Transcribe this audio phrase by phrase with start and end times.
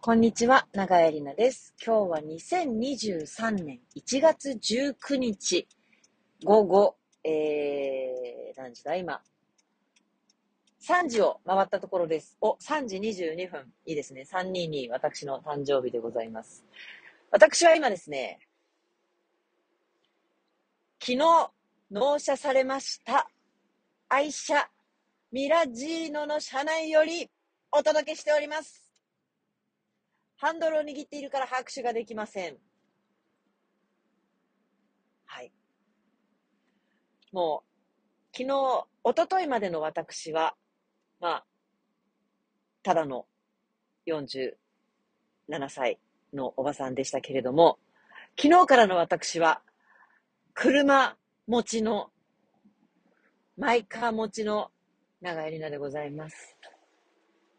[0.00, 1.74] こんにちは、長江里奈です。
[1.84, 5.66] 今日は2023年1月19日
[6.44, 8.94] 午後、えー、何時だ？
[8.94, 9.20] 今。
[10.80, 12.38] 3時を回ったところです。
[12.40, 13.72] お、3時22分。
[13.86, 14.24] いいですね。
[14.32, 16.64] 322、私の誕生日でございます。
[17.32, 18.38] 私は今ですね、
[21.00, 21.50] 昨日
[21.90, 23.28] 納車されました
[24.08, 24.70] 愛車
[25.32, 27.28] ミラジーノの車内より
[27.72, 28.87] お届けしております。
[30.40, 32.56] ハンドルを握っているから拍手ができません。
[35.26, 35.52] はい。
[37.32, 40.54] もう、昨日、一昨日までの私は、
[41.20, 41.44] まあ、
[42.84, 43.26] ただの
[44.06, 44.52] 47
[45.68, 45.98] 歳
[46.32, 47.80] のおばさんでしたけれども、
[48.40, 49.60] 昨日からの私は、
[50.54, 51.16] 車
[51.48, 52.10] 持ちの、
[53.56, 54.70] マイカー持ちの
[55.20, 56.56] 長江里奈でございます。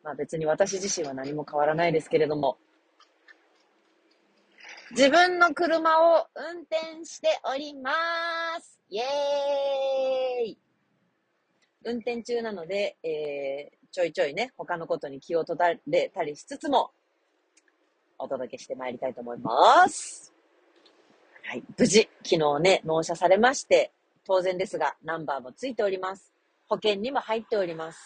[0.02, 2.58] まあ別に私自身は何も変わらないですけれども、
[4.92, 7.92] 自分の車を運転しておりま
[8.60, 8.80] す。
[8.90, 10.58] イエーイ
[11.86, 16.92] 運転中なので、えー、ちょいちょいね、他のことに気を取られたりしつつも、
[18.18, 20.34] お届けしてまいりたいと思います。
[21.44, 21.64] はい。
[21.78, 23.92] 無事、昨日ね、納車されまして、
[24.26, 26.34] 当然ですが、ナンバーもついております。
[26.68, 28.00] 保険にも入っております。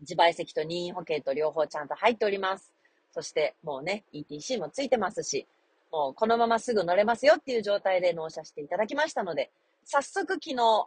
[0.00, 2.75] 自賠責と任意保険と両方ちゃんと入っております。
[3.16, 5.46] そしてもうね、ETC もついてますし、
[5.90, 9.50] もうこのまますぐ乗れますよっていう状態で納車していただきましたので、
[9.86, 10.86] 早速昨日、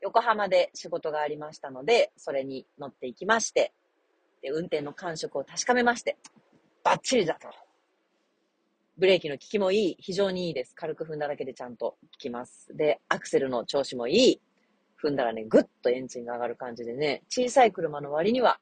[0.00, 3.72] 横浜で仕事がありましたので、それに乗っていきまして、
[4.42, 6.16] で運転の感触を確かめまして、
[6.84, 7.48] バッチリだと。
[8.96, 10.74] ブレーキの効きもいい、非常にいいです。
[10.76, 12.76] 軽く踏んだだけでちゃんと効きます。
[12.76, 14.40] で、アクセルの調子もいい。
[15.02, 18.60] 踏んだらね、ぐっとエンジンが上がる感じでね、小さい車の割には、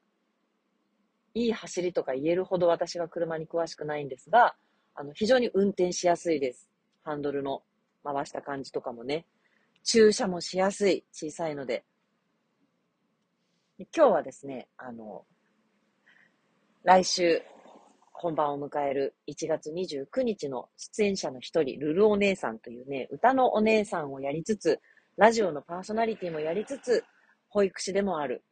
[1.35, 4.55] いい走りとか言えるほど私が車に詳しくないんですが、
[4.95, 6.69] あの、非常に運転しやすいです。
[7.03, 7.61] ハンドルの
[8.05, 9.25] 回した感じとかもね。
[9.83, 11.03] 駐車もしやすい。
[11.11, 11.83] 小さいので。
[13.77, 15.25] で今日はですね、あの、
[16.83, 17.41] 来週
[18.13, 24.79] 本番を迎える1月29日の出演者の一人、ルルお姉さんというね、歌のお姉さんをやりつつ、
[25.17, 27.03] ラジオのパーソナリティもやりつつ、
[27.49, 28.45] 保育士でもある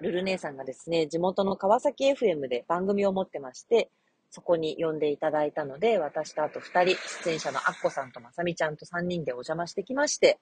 [0.00, 3.90] ルル姉さんがですね、地元の川崎 FM で番組を持ってまして、
[4.30, 10.38] そこに呼んでいただいたので、私とあと2人、出演者のアッコさんとまさみちゃんと3人でお邪魔してきまして、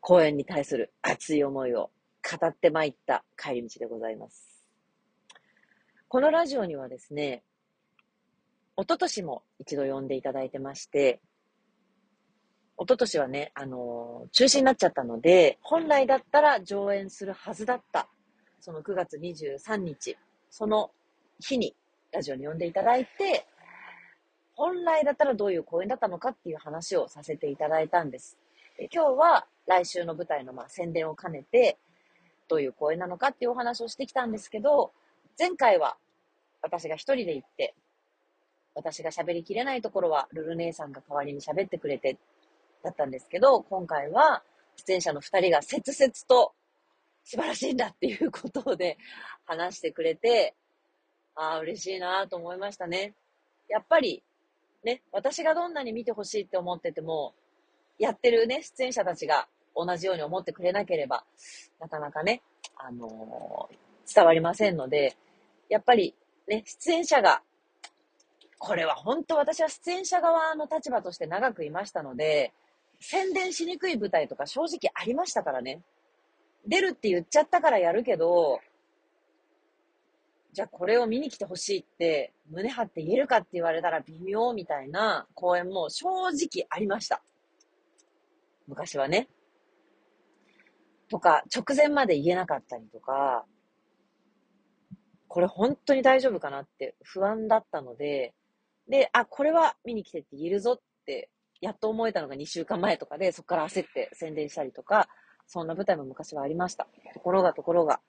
[0.00, 1.90] 公演に対する熱い思いを
[2.40, 4.64] 語ってまいった帰り道でございます。
[6.08, 7.42] このラジオにはですね、
[8.76, 11.20] 一昨年も一度呼んでいただいてまして、
[12.78, 18.08] 一昨年はね、あのー中止になっちゃったので、本来だったら上演するはずだった、
[18.64, 20.16] その9月23日、
[20.48, 20.92] その
[21.40, 21.74] 日に
[22.12, 23.44] ラジオに呼んでいただいて、
[24.54, 28.38] 本来だったらどういう公演だったのかっていう話をさせていただいたんです。
[28.78, 31.76] で今日は来週の舞台のまあ宣伝を兼ねて、
[32.46, 34.92] どういう公演なのかっていうお話をしてきたんですけど、
[35.36, 35.96] 前回は
[36.62, 37.74] 私が一人で行って、
[38.76, 42.16] 私が喋りきれないところはルル姉さんが代わりに喋ってくれて
[42.84, 44.44] だったんですけど、今回は
[44.76, 46.52] 出演者の二人が切々と
[47.24, 48.98] 素晴らしいんだっていうことで
[49.46, 50.54] 話してくれて、
[51.34, 53.14] ああ、嬉しいなと思いましたね。
[53.68, 54.22] やっぱり、
[54.84, 57.34] ね、私がどんなに見てほしいって思ってても、
[57.98, 61.24] やってるね、出演者たちが同じように思ってくれなければ、
[61.80, 62.42] なかなかね、
[62.76, 65.16] あのー伝わりませんので、
[65.68, 66.14] やっぱり
[66.48, 67.42] ね、出演者が、
[68.58, 72.52] これは本当私は出演者側の立場として長くいましたので、
[73.00, 75.80] 宣伝しにくい舞台とか正直ありましたからね。
[76.66, 78.60] 出るって言っちゃったからやるけど、
[80.52, 87.22] じゃあこれを見に来てほしいって胸張って言えるかって言われたら微妙みたいな公演も正直ありました。
[88.68, 89.28] 昔はね。
[91.08, 93.44] とか、直前まで言えなかったりとか、
[95.28, 98.34] これ本当に大丈夫かなって不安だったので、
[98.88, 101.30] で、あ、これは見に来てって言えるぞって、
[101.60, 105.08] やっと思えたのが2週間前とかで、そこから焦って宣伝したりとか、
[105.52, 106.86] そんな舞台も昔はありました。
[107.12, 108.00] ところがところが、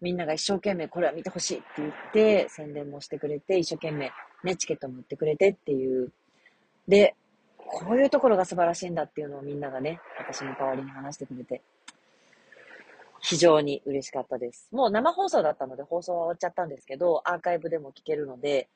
[0.00, 4.10] みんなが一生懸命これは見てほしいって言って、宣伝もしてくれて、一生懸命
[4.42, 6.10] ね、チケットも売ってくれてっていう。
[6.88, 7.14] で、
[7.58, 11.60] こういうところが素晴らしいんだっていうのをみんながね、私の代わりに話してくれて、
[13.20, 14.70] 非常に嬉しかったです。
[14.72, 18.70] もう生放送だったので放送は終わっちゃったんですけど、アーカイブでも聞けるので、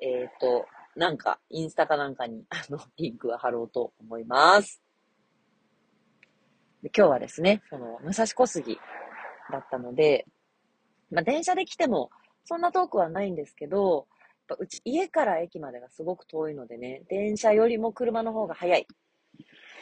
[0.00, 0.64] えっ、と、
[0.94, 4.80] なんか、インスタかなんかに、あの、リンクは貼ろうと思います。
[6.82, 8.78] で今日はですね、その、武蔵小杉
[9.50, 10.26] だったので、
[11.10, 12.10] まあ、電車で来ても、
[12.44, 14.06] そんな遠くはないんですけど、
[14.58, 18.86] うち、家から駅までがすごく遠いのでね、電車よりも車の方が早い。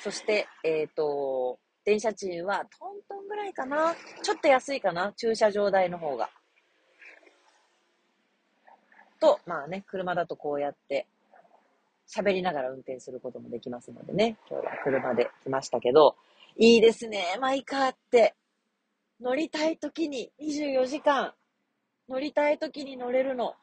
[0.02, 6.31] そして、えっ、ー、と、電車賃はトントンぐらいかなちょっと安いかな駐車場代の方が。
[9.20, 11.06] と、まあね、車だとこうやって
[12.08, 16.16] 喋りながら運転することもできますのでね、今日は車で来ましたけど、
[16.58, 18.35] いいですね、マイカーって。
[19.20, 21.35] 乗りたい時に24時間、
[22.08, 23.55] 乗りたい時に乗れるの。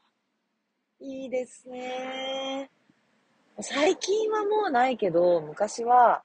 [0.99, 2.69] いいですね。
[3.61, 6.23] 最近はもうないけど、昔は、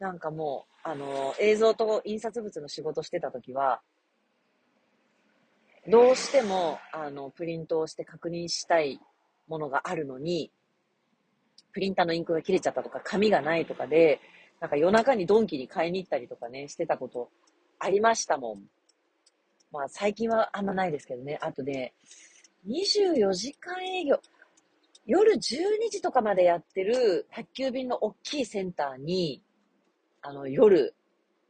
[0.00, 3.80] なんかもう、あの、映像と印刷物の仕事してた時は、
[5.86, 9.00] どうしても、あの、プリントをして確認したい
[9.46, 10.50] ものがあるのに、
[11.72, 14.20] プリンターのインクが切れちゃったとか、紙がないとかで、
[14.60, 17.30] なんか夜中にドンキに買いに行ったりとかね、してたこと
[17.78, 18.62] ありましたもん。
[19.70, 21.38] まあ最近はあんまないですけどね。
[21.40, 21.94] あとね、
[22.66, 24.20] 24時間営業。
[25.06, 25.38] 夜12
[25.90, 29.42] 時とかまでやってる宅急便の大きいセンターに、
[30.20, 30.94] あの、夜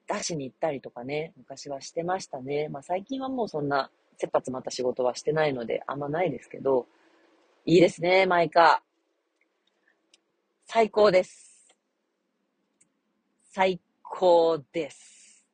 [0.06, 2.69] 出しに行ったりとかね、昔はしてましたね。
[2.69, 6.87] まあ最近はもうそんな切羽詰まった仕事はしてないので、あんまないですけど、
[7.64, 8.82] いいですね、マイカ
[10.66, 11.47] 最高です。
[13.50, 15.46] 最高です。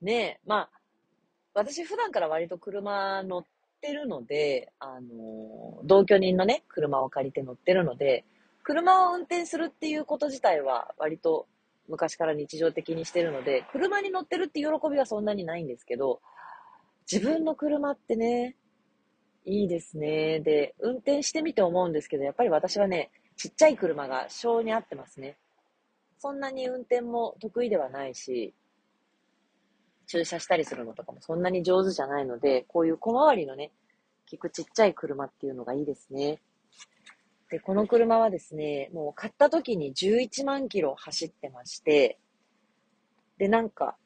[0.00, 0.70] ねえ、まあ、
[1.54, 3.44] 私普段から割と車乗っ
[3.80, 8.24] てるので、あの、同居人のね、車を借りて乗ってるので、
[8.62, 11.46] 車を運転するっていうこと自体は割と
[11.88, 16.20] 昔から日常的にしてるので、車に乗ってるって喜びはそんなにないんですけど、
[17.10, 18.56] 自分の車ってね、
[19.44, 20.40] いいですね。
[20.40, 25.36] で、運転してみて思うんですけど、やっぱり私はね、ちっちゃい車が性に合ってますね。
[26.18, 28.52] そんなに運転も得意ではないし、
[30.08, 33.70] 駐車したりするのとかもそんなに上手じゃないので、こういう小回りのね、
[34.26, 36.40] 結構ちっちゃい車っていうのがいいですね。
[37.48, 42.18] で、この車はですね、もう買った時に11万キロ走ってまして、
[43.38, 43.96] で、なんか、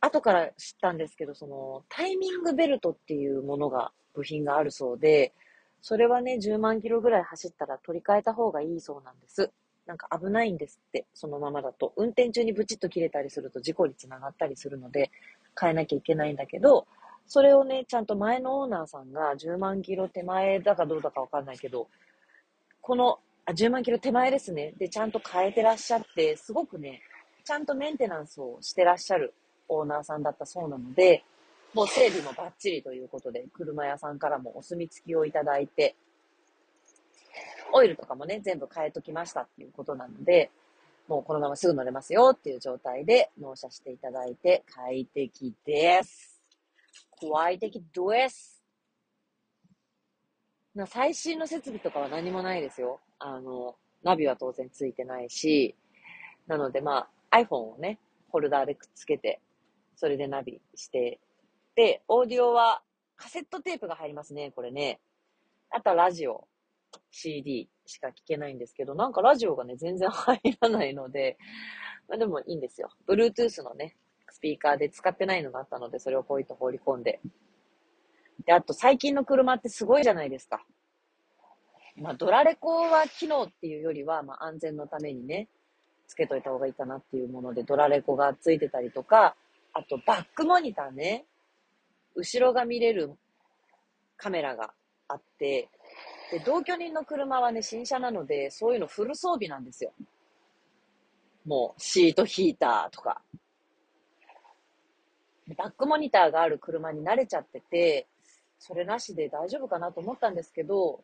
[0.00, 5.34] 後から知ったんですけど、その、タイミングベルトっていうものが、部品があるそうで、
[5.80, 9.50] それはね、10万キロぐらい走ったら取り替えた方がいいそうなんです。
[9.86, 11.94] なんか危ないんですって、そのままだと。
[11.96, 15.10] 運転中にブチッと切れたりすると事故につながったりするので、
[15.58, 16.86] 変えなきゃいけないんだけど、
[17.26, 21.88] それをね、ちゃんと前のオーナーさんが10万キロ手前だかどうだかわかんないけど、
[22.80, 24.74] この、あ、10万キロ手前ですね。
[24.78, 27.02] で、ちゃんと変えてらっしゃって、すごくね、
[27.44, 29.32] ちゃんとメンテナンスをしてらっしゃる
[29.68, 31.24] オーナーさんだったそうなので、
[31.78, 35.94] もう整備もバッチリということで、車屋さんからもお墨付きをいただいて、
[37.72, 40.50] オイルとかもね、全部変えときましたっていうことなので、
[41.06, 46.42] もうこのまますぐ乗れますよっていう状態で納車していただいて快適です。
[47.20, 48.60] 快適です。
[50.74, 52.98] な最新の設備とかは何もないですよ。
[53.20, 55.76] あの、ナビは当然ついてないし、
[56.48, 58.00] なのでまあ iPhone をね、
[58.30, 59.40] ホルダーでくっつけて、
[59.94, 61.20] それでナビして、
[61.78, 62.82] で、オーディオは
[63.14, 64.98] カセットテープが入りますね、これね。
[65.70, 66.48] あとはラジオ。
[67.12, 71.38] CD しか聞けないんですけど、なんかラジオがね、全然入らないので、
[72.08, 72.88] まあでもいいんですよ。
[73.06, 73.96] Bluetooth のね、
[74.28, 77.20] スピーカーで使ってないのがあったので、それをポイと放り込んで。
[78.44, 80.64] で、あと最近の車ってすごいじゃないですか。
[81.94, 85.46] まあ、ドラレコは機能っていうよりは、まあ、安全のためにね、
[86.08, 89.36] つけといた方がいいかなっていうもので、ドラレコがついてたりとか、
[89.74, 91.24] あとバックモニターね、
[92.18, 93.12] 後ろが見れる
[94.16, 94.72] カメラが
[95.06, 95.68] あって、
[96.32, 99.92] で、同居人の車はね、新車なので、そういうのフル装備なんですよ。
[101.46, 103.22] もう、シートヒーターとか。
[105.56, 108.06] バックモニターがある車に慣れちゃってて、
[108.58, 111.00] それなしで大丈夫かなと思ったんですけど、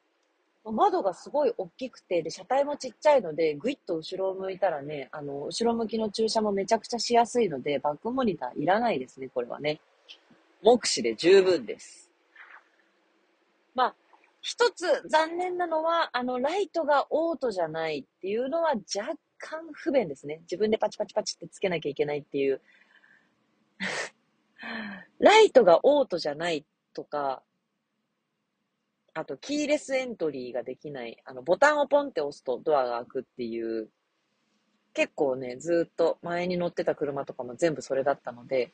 [0.65, 9.81] 窓がすごい大きくて、で、車体もちっちゃいので、ぐいっと後ろを向いたらね、あの、後ろ向きの駐車もめちゃくちゃしやすいので、バックモニターいらないですね、これはね。
[10.65, 12.11] 目視で十分です。
[13.75, 13.95] まあ、
[14.41, 20.39] 一つ残念なのは、あの、ライトがオートじゃないっていうのは若干不便ですね。
[20.43, 22.63] 自分でパチパチパチってつけなきゃいけないっていう。
[25.21, 27.43] ライトがオートじゃないとか、
[29.13, 33.91] あと、キーレスエントリーができない、あの、ボタンをポンって押すとドアが開くっていう、
[34.95, 38.73] 結構ね、ずっと前に乗ってた車とかも全部それだったので、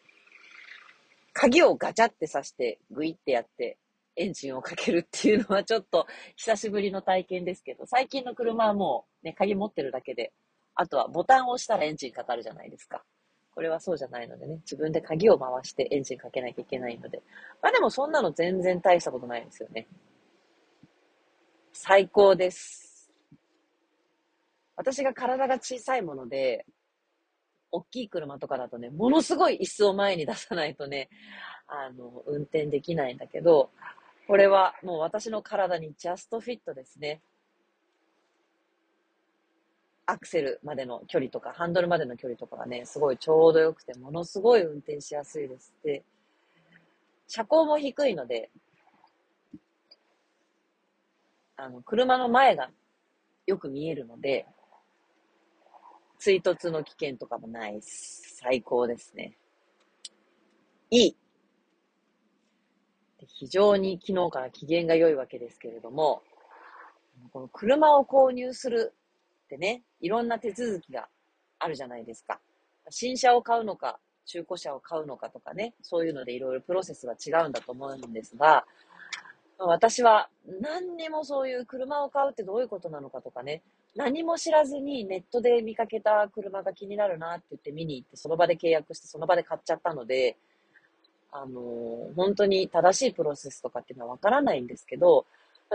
[1.32, 3.78] 鍵をガチャって刺してグイってやって
[4.16, 6.06] エンジンをかけるっていうのはちょっと
[6.36, 10.32] 久しぶりの体験ですけど、最近の車はもうね、鍵持ってるだけで、
[10.74, 13.02] あとはボタンを押したらエンジンかかるじゃないですか。
[13.54, 17.22] これはそうじゃないのでね、自分で鍵を回してエンジンかけなきゃいけないので。
[17.62, 19.86] まあでもそんなの全然大したことないですよね。
[21.72, 23.10] 最高です。
[24.76, 26.64] 私が体が小さいもので、
[27.72, 31.08] 大きい車とかだとね、ものすごい椅子を前に出さないとね、
[31.66, 33.70] あの、運転できないんだけど、
[34.26, 37.20] これはもう私の体にジャストフィットですね。
[40.06, 45.72] アクセルまでの距離とか、ハンドルまでの距離とかがね、すごいちょうど良くて、ものすごい運転しやすいです。
[45.84, 46.02] で、
[47.28, 48.50] 車高も低いので、
[51.56, 52.70] あの、車の前が
[53.46, 54.46] よく見えるので、
[56.20, 57.80] 追突の危険とかもない。
[57.80, 59.36] 最高ですね。
[60.90, 61.16] いい。
[63.26, 66.22] 非常に昨日から機嫌が良いわけですけれども、
[67.32, 68.92] この車を購入する
[69.44, 71.08] ってね、いろんな手続きが
[71.58, 72.38] あるじゃないですか。
[72.90, 78.66] 新車を買うのか、中古車を買うのかとかね、そういうのでいろいろプロセスは違うんだと思うんですが、
[79.58, 80.28] 私は
[80.60, 83.62] 何にもそういう車を買うってどういうことなのかとかね、
[83.96, 90.36] 何も知らずにネットで見かけた車が気になるなって言って見に行って、その場で契約してその場で買っちゃったので、
[91.32, 95.26] あの、本当に正しいプロセスとかっていうのはわからないんですけど、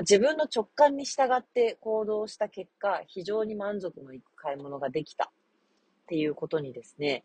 [0.01, 7.23] 自分の直感に従って行動した結果、非常に満足のいく買い物ができたっていうことにですね、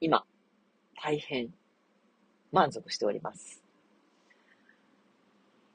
[0.00, 0.24] 今、
[1.02, 1.48] 大変
[2.52, 3.62] 満足しております。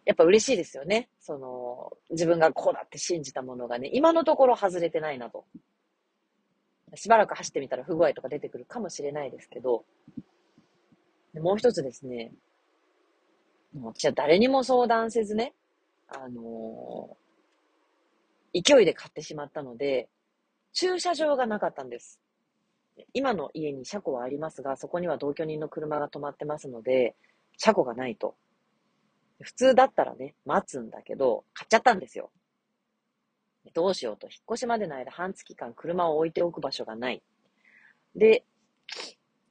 [0.06, 1.10] やっぱ嬉しいですよね。
[1.20, 5.46] その、自分がこうだって信じたものがね、今のところ外れてないなと。
[6.94, 9.84] しばらく走ってみたら不具合とか出てくるかもしれないですけど、
[11.34, 12.32] もう一つですね、
[13.74, 15.54] もう私は誰にも相談せずね、
[16.08, 20.08] あのー、勢いで買ってしまったので、
[20.72, 22.22] 駐車場がなかったんです。
[23.14, 27.16] 今の家に車庫はありますが、そこには同居人の車が止まってますので、
[27.58, 28.36] 車庫がないと。
[29.42, 32.32] 普通だったらね、待つんだけど、買っちゃったんですよ。
[33.74, 37.22] どうしようと、引っ越しまでの間半月間車を置いておく場所がない。
[38.16, 38.46] で、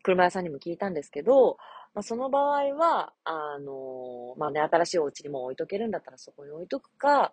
[0.03, 1.59] 車屋さんにも聞いたんですけど、
[1.95, 7.33] まあ、その場合は、あのー、まあね、新しいお家にも置いとけるんだったらそこに置いとくか、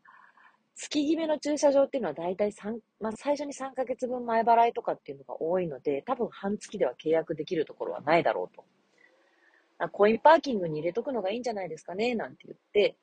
[0.75, 8.63] 月決めの駐車場っていうのは大体3、まあ、最初に3ヶ月分前払いとかっていうのが多いので、多分半月では契約できるところはないだろうと。
[9.81, 12.95] あコインパーキングに入れとくのがいいんじゃないですかね、なんて言って、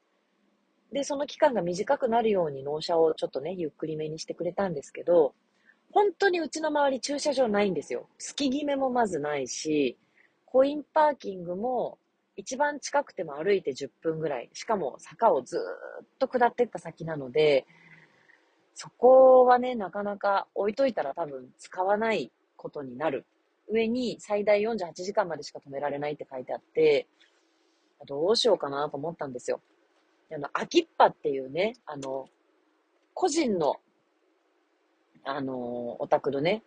[0.93, 5.35] で、その期間が短くなるように納車をちょっとね、ゆっくりめにしてくれたんですけど、
[5.91, 8.09] 本当にうちの周り駐車場ないんですよ。
[8.19, 9.99] 月決めもまずないし、
[10.47, 11.99] コインパーキングも
[12.37, 14.49] 一番近くても歩いて10分ぐらい。
[14.53, 17.67] しかも坂をずっと下ってった先なので、
[18.75, 23.27] そこはね、なかなか置いといたら多分使わないことになる。
[23.71, 27.07] 上に最大48時間までしか止められないって書いてあって、
[28.07, 29.61] どうしようかなと思ったんですよ。
[30.33, 32.29] あの、秋っぱっていうね、あの、
[33.15, 33.77] 個人の、
[35.25, 36.63] あの、お宅のね、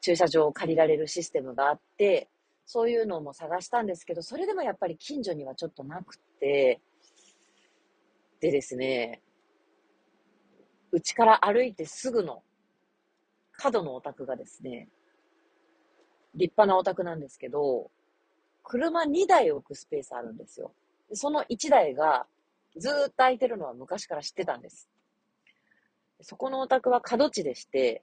[0.00, 2.28] 駐車場を借りられるシステムがあって、
[2.66, 6.80] そういうのも探したんですけど、それでもやっぱり近所にはちょっとなくて、
[8.40, 9.22] でですね、
[10.92, 12.42] うちから歩いてすぐの
[13.52, 14.88] 角のお宅がですね、
[16.34, 17.90] 立派なお宅なんですけど、
[18.62, 20.72] 車2台置くスペースあるんですよ。
[21.12, 22.26] その1台が
[22.76, 24.88] ずっと空いてるのは昔から知ってたんです。
[26.20, 28.02] そこのお宅は角地でして、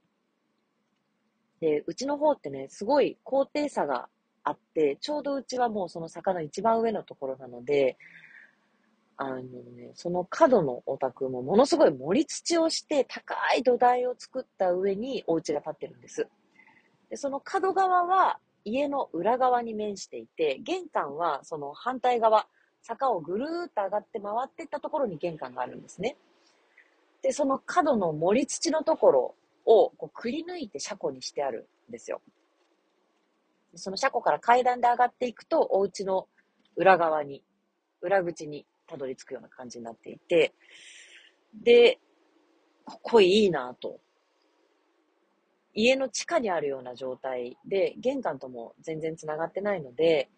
[1.59, 4.07] で、うちの方ってね、すごい高低差が
[4.43, 7.97] あって、ちょうどうちはもうその坂の一番上のところなので、
[9.17, 16.27] あのね、その角のお宅もものすごい盛り土をして高い土台を作った上にお家が建ってるんです。
[17.11, 22.47] で、その角側は家の裏側に面していて、玄関はその反対側、
[22.81, 26.15] 坂をぐるーっと上がって回っていったところに玄関があるんですね。
[27.21, 32.21] で、その角の盛り土のところをこうくり抜いて車庫にしてあるんですよ。
[33.75, 36.27] その車庫から階段で上がっていくと、お家の
[36.77, 37.43] 裏側に、
[38.01, 40.53] 裏口にたどり着くような感じになっていて、
[41.53, 41.99] で、
[42.85, 43.99] ここいいなと。
[45.73, 50.29] 家の地下にあるような状態で、玄関とも全然繋がってないので、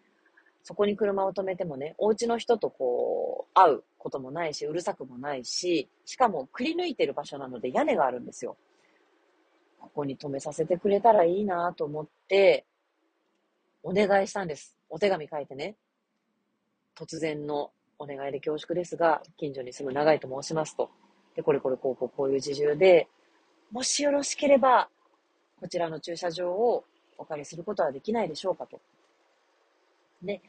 [0.62, 8.56] そこに車を止めてもね、お家の人とこう、会うこともないし、うるさくもないし、しかもくり抜いてる場所なので屋根があるんですよ。
[9.78, 12.64] ここに止めさせてくれたらいいなと思って、
[13.82, 14.78] お願いしたんです。
[14.88, 15.76] お手紙書いてね。
[16.96, 20.90] 突然のお願いで恐縮ですが、近所に住む長井と申しますと。
[21.36, 23.08] で、これこれこうこうこういう事情で、
[23.70, 24.88] もしよろしければ、
[25.64, 26.84] こちらの駐車場を
[27.16, 28.78] お借りすることはできないでしょうかと。
[30.22, 30.42] で、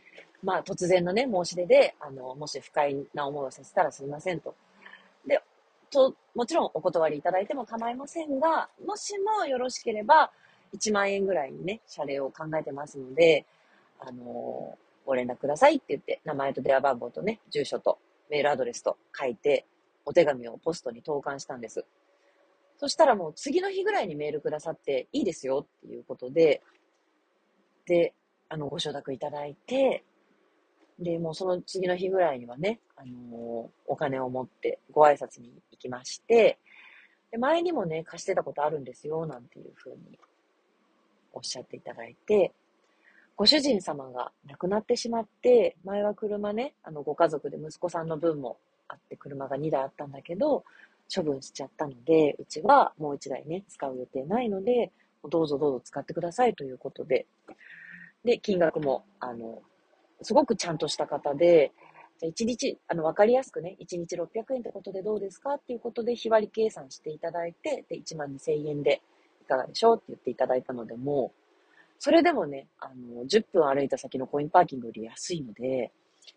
[0.43, 4.53] まあ突然のね、申し出で、あの、もし不快な思いをさせたらすみませんと。
[5.25, 5.41] で、
[5.89, 10.31] と、もちろんお断りいただいても構いませんが、もしもよろしければ、
[10.73, 13.45] 1万円ぐらいにね、謝礼を考えてますので、
[14.01, 19.65] あのご連絡くださいって言って、名前と電話番号とね、住所とメールアドレスと書いて、
[20.03, 21.85] お手紙をポストに投函したんです。
[22.77, 26.61] そしたらもう次の日ぐらいにメールくださっていいですよっていうことで、
[27.85, 28.13] で、
[28.49, 30.03] あの、ご承諾いただいて、
[30.99, 36.57] で、もうその次の日ぐらいにはね、あのー、お金を持ってご挨拶に行きまして、
[37.31, 40.17] で前にもね、貸してたことあるんですよ、なんていうふうに
[41.33, 42.53] おっしゃっていただいて、
[43.35, 50.63] ご主人様が亡くなってしまって、前は車ね、あの、ご家族で息子さんの分もあって車が2台あったんだけど、
[51.13, 54.91] 処分しちゃったので、うちはもう1台ね、使う予定ないので、
[55.29, 57.25] どうぞどうぞ使ってくださいということで、
[58.23, 59.61] で、金額も、あの、
[60.21, 61.71] すごくちゃんとした方で、
[62.19, 69.01] じゃ1日、あの、わかりやすくね、1日600円ってことでどうですかっていうことで、日割り計算していただいて、で、1万2000円で
[69.41, 71.41] いかがでしょうって言っていただいたので、もう、
[71.99, 75.91] それでもね、あの、10分歩いた先のコインパーキングより安いので、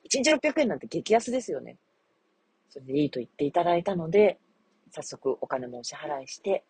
[0.05, 1.79] 1日600円なんて激安ですよね。
[2.71, 4.39] それでいいと言っていただいたので、
[4.91, 6.65] 早速お金もお支払いして、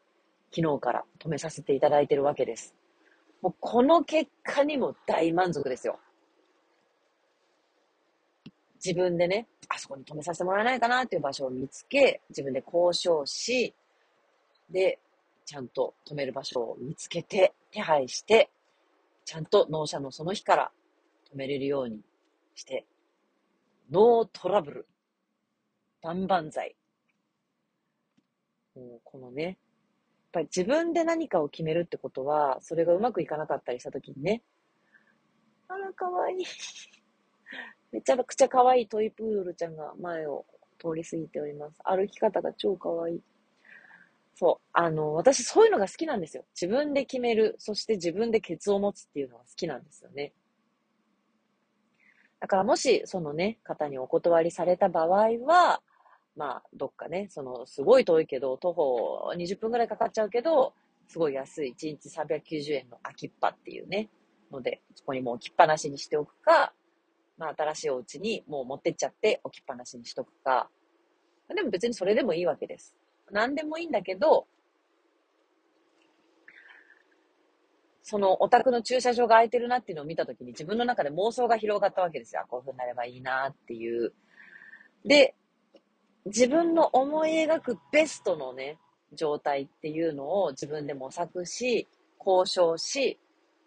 [0.55, 2.75] 昨日から止めさせていただいてるわけです。
[3.43, 5.99] もうこの結果にも大満足ですよ。
[8.85, 13.75] 自分でね、あそこに止めさせてもらえないかなっていう場所を見つけ、自分で交渉し、
[14.71, 14.99] で、
[15.45, 18.51] ちゃんと止める場所を見つけて、手配して、
[19.25, 20.71] ちゃんと納車のその日から
[21.33, 22.01] 止めれるように
[22.55, 22.87] して、
[23.91, 24.87] ノートラブル、
[26.03, 26.78] 万々歳。
[28.79, 29.57] もうこのね、やっ
[30.33, 34.43] ぱり自分で何かを決めるってことは、それがうまくいかなかったりしたときにね、
[35.69, 36.45] あら、かわいい。
[37.93, 40.47] めちゃくちゃ可愛いいトイプードルちゃんが前を
[40.79, 41.79] 通り過ぎております。
[41.85, 43.23] 歩き方が超可愛い。
[44.35, 44.69] そう。
[44.73, 46.45] あの、私そういうのが好きなんですよ。
[46.55, 47.57] 自分で決める。
[47.59, 50.33] そして自分でケツを持つっていうのが好きなんですよね。
[52.41, 55.83] だからもし、そのね、方にお断りされた場合は、
[56.39, 60.73] まあ、どっかね、その、すごい遠いけど、徒歩20分くらいかかっちゃうけど、
[61.09, 64.09] すごい安い、1日390円の空きっぱっていうね、
[64.53, 66.73] ので、そこにもう置きっぱなしにしておくか、
[67.39, 70.71] まあ、新しいお家にもう持ってっちゃって置きっぱなしにしとくか、
[71.53, 72.95] でも別にそれでもいいわけです。
[73.33, 74.47] 何でもいいんだけど、
[78.03, 82.45] そのお宅の駐車場が空いてるなっていうのを見たときに自分の中で妄想が広がったわけですよ。
[82.49, 84.13] こういう風になればいいなっていう。
[85.05, 85.35] で、
[86.29, 88.79] 自分の思い描くベストのね、
[89.13, 91.87] 状態っていうのを自分で模索し、
[92.19, 93.19] 交渉し、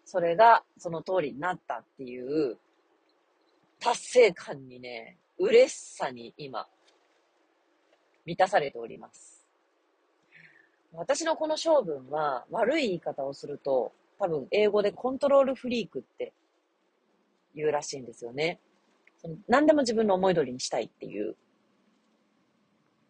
[0.04, 2.58] それがその通りになったっていう
[3.80, 6.68] 達成感にね、嬉しさに今、
[8.24, 9.44] 満たされております。
[10.92, 16.32] 私のこの性分は悪い言い方をすると、多分英語でコントロールフリークって
[17.56, 18.60] 言うらしいんですよね。
[19.16, 21.34] その何でも自分の思い通りにしたいっていう。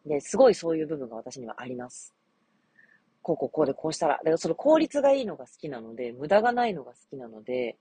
[0.06, 2.14] で、すごいそういう部分が私にはあります。
[3.22, 4.16] こうこうこうでこうしたら。
[4.18, 7.76] だからその効率がいいのが好きなので、無駄がないのが好きなので、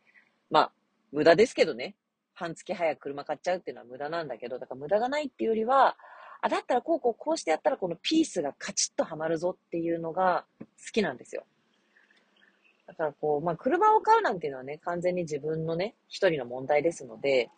[0.49, 0.71] まあ、
[1.11, 1.95] 無駄ですけどね。
[2.33, 5.97] 半月早く車買っちゃうっていうのは無駄なんだけど、だから無駄がないっていうよりは、
[6.41, 11.43] あ、だったらこうこうこうしてやったらこのピースがカチッとはまるぞっていうのが好きなんですよ。
[12.87, 17.49] だからこう、まあ車を買うなんていうのはね、完全に自分のね、一人の問題ですので、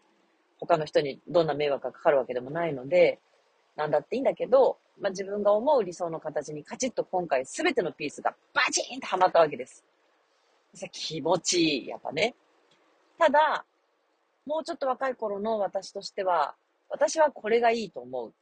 [0.58, 3.20] 他の人にどんな迷惑がかかるわけでもないので、
[3.76, 9.84] なんだっていいんだけど、まあ自分が思う理想の形にカチッと今回全てのピースがバチーンとはまったわけです。
[10.92, 12.36] 気持ちいい、やっぱね。
[13.18, 13.66] ただ、
[14.46, 16.56] もうちょっと若い頃の私としては、
[16.90, 18.34] 私はこれがいいと思う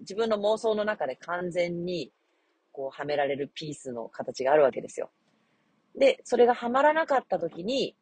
[0.00, 2.12] 自分の妄想の中で完全に
[2.72, 5.10] こうはめられるピースの形があるわけですよ。
[5.96, 7.96] で、それがはまらなかった時に、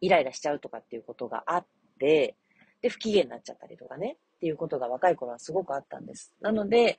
[0.00, 1.66] イライラしちゃうとかっていうことがあっ
[1.98, 2.36] て、
[2.82, 6.34] で、不機嫌になっちゃったりとかね、っていうことが若い頃はすごくあったんです。
[6.42, 6.98] なので、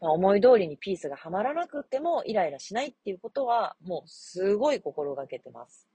[0.00, 5.88] まあ、思い通りにピースがはまらなくてもイライラしないっていうことは、もうすごい心がけてます。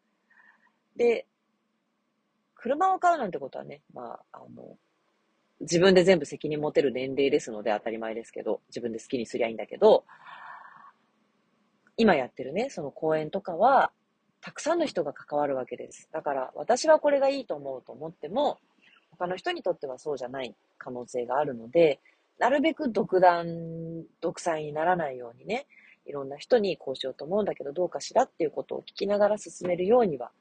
[0.98, 1.28] で、
[2.56, 4.78] 車を買うなんてことはね、まあ、あの、
[5.62, 10.04] 自分で全部責任持てる年齢ですので当たり前ですけど、自分で好きにすりゃいいんだけど、
[11.96, 13.94] 今やってるね、その公演とかは、
[14.42, 16.10] たくさんの人が関わるわけです。
[16.12, 18.60] だから、私はこれがいいと思うと思っても、
[19.18, 22.00] 他の人にとってはそうじゃない可能性があるので、
[22.40, 25.66] なるべく独断、独裁にならないようにね、
[26.06, 30.32] いろんな人にこうしようと思うんだけどどうかしらっていうことを聞きながら進めるようには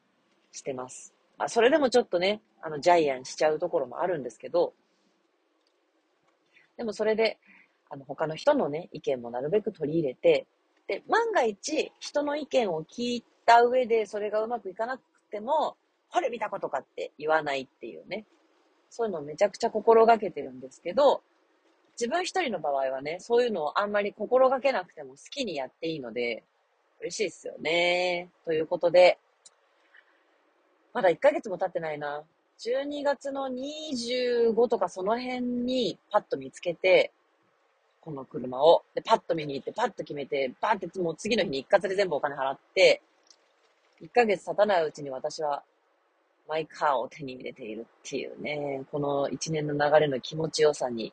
[0.51, 1.15] してます。
[1.39, 4.75] あそれでもちょっとね、あの、ジャイアンしちゃうところもあるんですけど、
[6.77, 7.39] でもそれで、
[7.91, 10.47] あの、他の人のね、意見もなるべく取り入れて、
[10.87, 15.77] で、万が一、人の意見を聞いた上で、それがうまくいかなくても、
[16.11, 18.27] これ見たことかって言わないっていうね。
[18.95, 21.23] そういうのをめちゃくちゃ心がけてるんですけど、
[21.99, 26.45] 自分一人の場合はね、そういうのをあんまり心がけなくても好きにやっていいので、
[27.01, 28.29] 嬉しいですよね。
[28.45, 29.19] ということで、
[30.93, 32.23] まだ1ヶ月も経ってないな。
[32.59, 37.13] 12月の25とかその辺にパッと見つけて、
[38.03, 38.83] この車を。
[38.95, 43.01] で、パッと見に行って、パッと決めて、バーってもう次の日に一括で全部お金払って、
[44.03, 45.63] 1ヶ月経たないうちに私は
[46.53, 51.11] マイカーを手に入れているっていうね、この1年の流れの気持ちよさに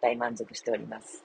[0.00, 1.22] 大満足しております。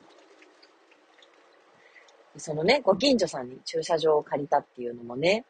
[2.35, 5.45] そのね、ご近所さんに駐車場を借りたっていうのもね、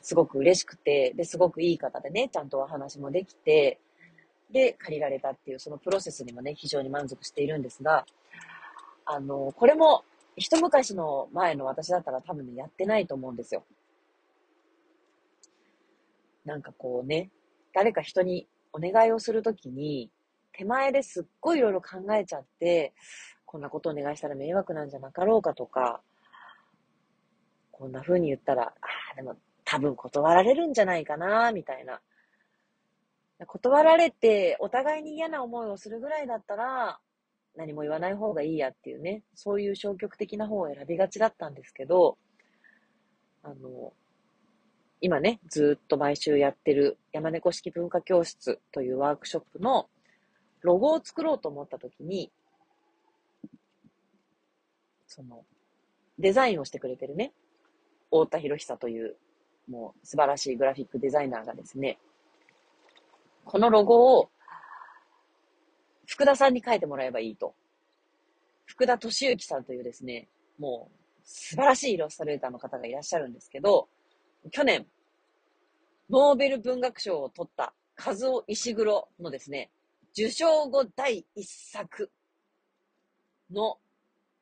[0.00, 3.78] すごく嬉しくて、で、すごくいい方でね、ちゃんとお話もできて、
[4.50, 8.06] で、借りられたっていう、そのプロセスにもね、非常に満足しているんですが、
[9.04, 10.04] あの、これも、
[10.36, 13.62] 一昔の前の私だったら多分ね、やってないと思うんですよ。
[16.44, 17.30] なんかこうね、
[17.74, 20.10] 誰か人にお願いをするときに、
[20.52, 22.92] 手前ですっごいいろいろ考えちゃって、
[23.46, 26.02] こんなことお願いしたら迷惑なんじゃなかろうかとか、
[27.72, 28.72] こんな風に言ったら、あ
[29.12, 32.00] あ、でも多分断られるんじゃないかな、みたいな。
[33.46, 37.00] 断られて、お互いに嫌な思いをするぐらいだったら、
[37.56, 42.18] 何も言わない方がいいやっていうね、そういう消極的な方を選びがちだったんですけど、
[43.42, 43.92] あの、
[45.00, 49.88] 今ね、ずっと毎週やってる山猫式文化教室というワークショップの
[50.60, 52.30] ロゴを作ろうと思った時に、
[55.06, 55.44] その、
[56.18, 57.32] デザインをしてくれてるね、
[58.10, 59.16] 太田博久という
[59.70, 61.98] もう素晴らしいグラフィックデザイナーがですね、
[63.44, 64.28] このロゴを
[66.06, 67.54] 福田さんに書いてもらえばいいと。
[68.66, 73.88] 福田敏之さんというですね、もう素晴らしいイラストレーターの方がいらっしゃるんですけど、
[74.50, 74.86] 去年、
[76.08, 79.70] ノーベル文学賞を取った和尾石黒のですね、
[80.12, 82.10] 受賞後第一作
[83.52, 83.78] の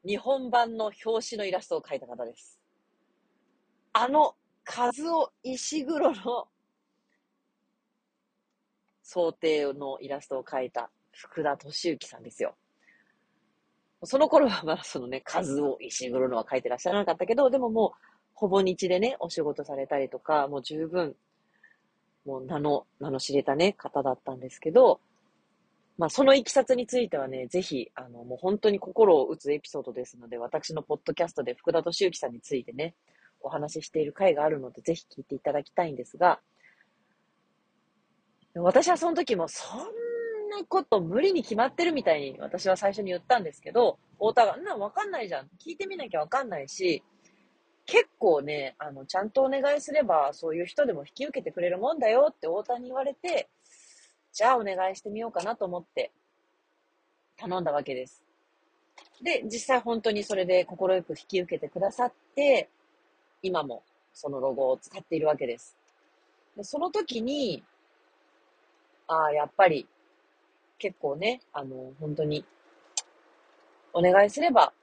[0.07, 2.59] 日本版の表紙のイラストを描いた方です。
[3.93, 4.35] あの
[4.65, 6.49] 和夫石黒の
[9.03, 12.55] 想定のイラストを描いた福田敏之さんですよ。
[14.05, 18.08] その頃はまだそのね、和夫石黒のは描いてらっしゃらなかったけど、でももう、
[18.39, 21.17] ほぼ日でね、お仕事されたりとか、もう十分、
[22.25, 25.01] もう名の、名の知れたね、方だったんですけど、
[25.99, 32.95] まあ、そのいきさつについてはね、ぜひ、あの、もう本当に心を打つエピソードですので、私のポッドキャストで福田敏之さんについてね、
[33.41, 36.39] お話ししている回があるので、ぜひ聞いていただきたいんですが、
[38.55, 39.79] 私はその時も、そん
[40.49, 45.47] なこと無理に決まってるみたいに私は最初に言ったんですけど、太田が、んなわかんないじゃん。
[45.59, 47.03] 聞いてみなきゃわかんないし、
[47.89, 53.49] 結構ね、あの、ちゃんとお願いすれば、そういう人でも引き受けてくれるもんだよって太田に言われて、
[54.31, 56.13] じゃあお願いしてみようかなと思って
[57.39, 58.23] 頼んだわけです。
[59.23, 62.69] で、実際本当にそれで快く引き受けてくださって、
[63.41, 65.75] 今もそのロゴを使っているわけです。
[66.59, 67.65] でその時に、
[69.07, 69.89] ああ、やっぱり
[70.79, 72.45] 結構ね、あの、本当に
[73.95, 74.75] お願いすれば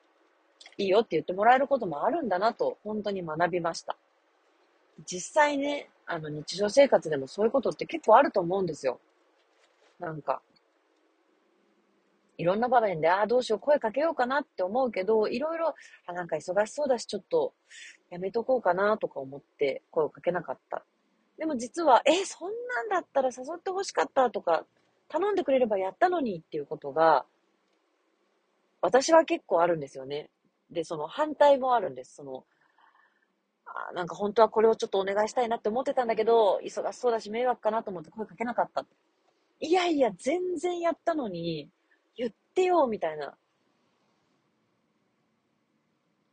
[0.77, 3.95] いいよって言ってもらえることもあるんだなと、本当に学びました。
[5.05, 8.99] 実際ね、あの日常生活でもそういうことって結構あると思うんですよ。
[9.99, 10.41] なんか、
[12.38, 15.73] いろんな場面で、ああ、どうしよう、声かけようかなって思うけど、いろいろ、
[16.05, 17.53] あ、なんか忙しそうだし、ちょっと、
[18.09, 20.83] やめとこうかなとか思って声をかけなかった。
[21.38, 24.65] でも実は、え、そんなんだったら誘ってほしかったとか、
[25.07, 27.25] 頼んでくれればやったのにっていうことが、
[28.81, 30.29] 私は結構あるんですよね。
[30.71, 32.15] で、その反対もあるんです。
[32.15, 32.45] その、
[33.65, 38.86] あなんか本当はこれをちょっとお願いしたいなって思ってたんだけど、忙しそうだし迷惑かなと思って声かけなかった。
[39.60, 41.69] いやいや、全然やったのに、
[42.15, 43.38] 言ってよ、みたいな。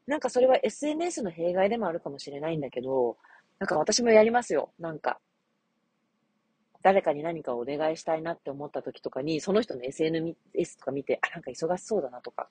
[0.06, 3.16] なんかそれは SNS の弊害でもあるかもしれないんだけど、
[3.58, 4.72] なんか私もやりますよ。
[4.78, 5.20] なんか、
[6.82, 12.48] 誰かに何かをお願いしたいなって思った時とかに、その人の SNS とか見て、あ、なんか忙しそうだなとか。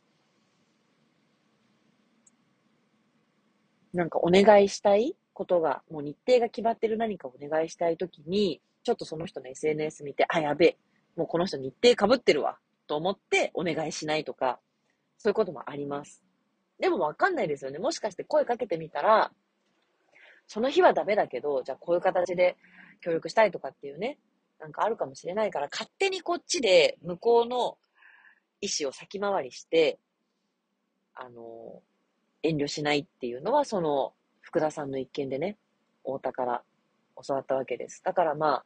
[3.94, 10.78] なんかお願いしたいことが、もう日程が決まってる何かお願いしたい時に、ちょっとその人の SNS 見て、あ、やべえ、
[11.16, 14.60] もうこの人日程かぶってるわ、と思ってお願いしないとか、
[15.18, 16.24] そういうこともあります。
[16.80, 17.80] でもわかんないですよね。
[17.80, 19.32] もしかして声かけてみたら、
[20.48, 22.58] その日はダメだけど、じゃあこういう形で
[23.02, 24.18] 協力したいとかっていうね、
[24.60, 27.78] なんかあるかもしれないから、勝手にこっちで向こうの
[28.62, 30.00] 意思を先回りして、
[31.14, 31.82] あの、
[32.44, 35.58] 遠慮しないっていうのは、その、福田さんの一件でね、
[36.04, 36.64] 太田から
[37.26, 38.04] 教わったわけです。
[38.04, 38.64] だからま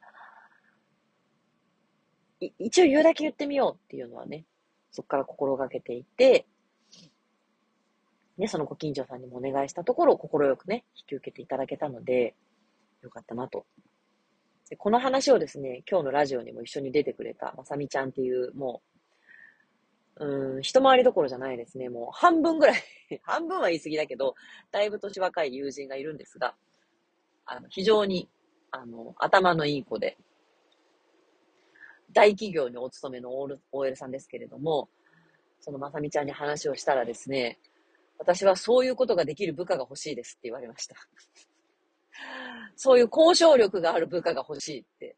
[2.58, 4.44] 一応言うだけ言ってみようっていうのはね、
[4.90, 6.46] そこから心がけていて、
[8.36, 12.34] ね、そのご近所さんにもお願いしたところを、快くね、引き受けていただけたので、
[13.02, 13.64] よかったなと。
[14.68, 18.95] でこの話をですね、今日のラジオにも一緒に出てくれた、まさみちゃんっていう、もう、
[20.18, 21.90] うん、一回りどころじゃないですね。
[21.90, 22.82] もう半分ぐらい
[23.22, 24.34] 半分は言い過ぎだけど、
[24.70, 26.56] だいぶ年若い友人がいるんですが、
[27.44, 28.28] あの、非常に、
[28.70, 30.16] あの、頭のいい子で、
[32.12, 33.30] 大企業にお勤めの
[33.72, 34.88] OL さんですけれども、
[35.60, 37.58] そのまさみちゃんに話をしたらですね、
[38.18, 40.96] 私はそういうことができる部下が欲しいですって言われました。
[42.74, 45.16] そういう交渉力がある部下が欲しいって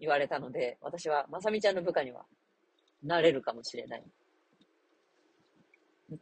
[0.00, 2.26] 言われたので、私はまさみちゃんの部下には
[3.02, 4.02] なれるかもしれない。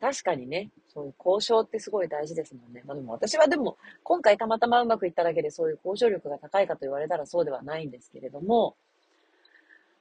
[0.00, 2.82] 確かにね、そういう交渉ってすごい大事ですもんね。
[2.86, 8.76] まあでも私はでも、今回たまたまうまくいっただけでそういう交渉力が高いかと言われたらそうではないんですけれども、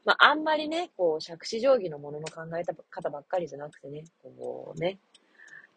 [0.05, 4.99] まああんまりね、こう、杓子定規のものの考え方ばっかりじゃなくてね、こうね、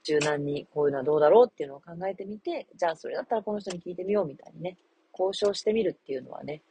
[0.05, 4.77] 柔軟にこういうのはどうだろうっていうのを考えてみて、じゃあそれだったらこの人に聞いてみようみたいにね、
[5.19, 6.63] 交渉してみるっていうのはね、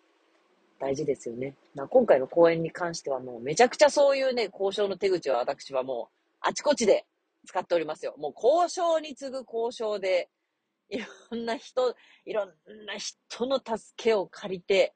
[0.82, 1.56] 大事ですよね。
[1.76, 7.06] まあ、今回の講演に関してはもうめちゃくちゃそういうね、交渉の手口は私はもうあちこちで
[7.46, 8.16] 使っておりますよ。
[8.18, 10.30] もう交渉に次ぐ交渉で、
[10.90, 12.50] いろんな人、いろん
[12.88, 14.96] な人の助けを借りて、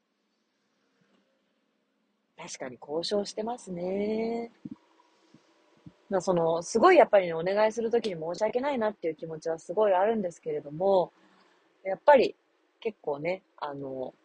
[2.35, 4.51] 確かに交渉してますね。
[6.09, 11.13] まあ、その、すごいやっぱりね、お願いするときに申し訳ないなっていう気持ちはすごいあるんですけれども、
[11.83, 12.35] やっぱり
[12.79, 14.15] 結構ね、あの、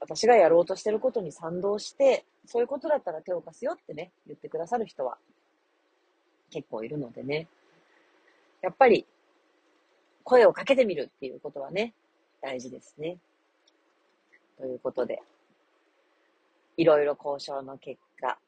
[0.00, 5.16] 私がやろうとしてることに賛同して、そういうことだったら手を貸すよってね、言ってくださる人は
[6.50, 7.48] 結構いるのでね、
[8.62, 9.06] やっぱり
[10.24, 11.94] 声をかけてみるっていうことはね、
[12.40, 13.18] 大事ですね。
[14.58, 15.22] ということで、
[16.76, 18.38] いろいろ交渉の結果、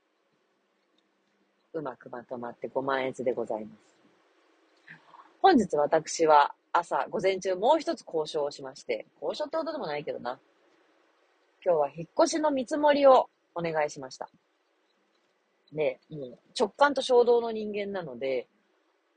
[1.73, 3.97] うまくまとまって5万円でございます。
[5.43, 10.39] 本日私は朝、午前中もう一つ交渉をしまして、交渉ってことでもないけどな。
[11.67, 14.29] 今日は引っ越しの見積もりをお願いしました。
[15.73, 18.47] で、もう直感と衝動の人間なので、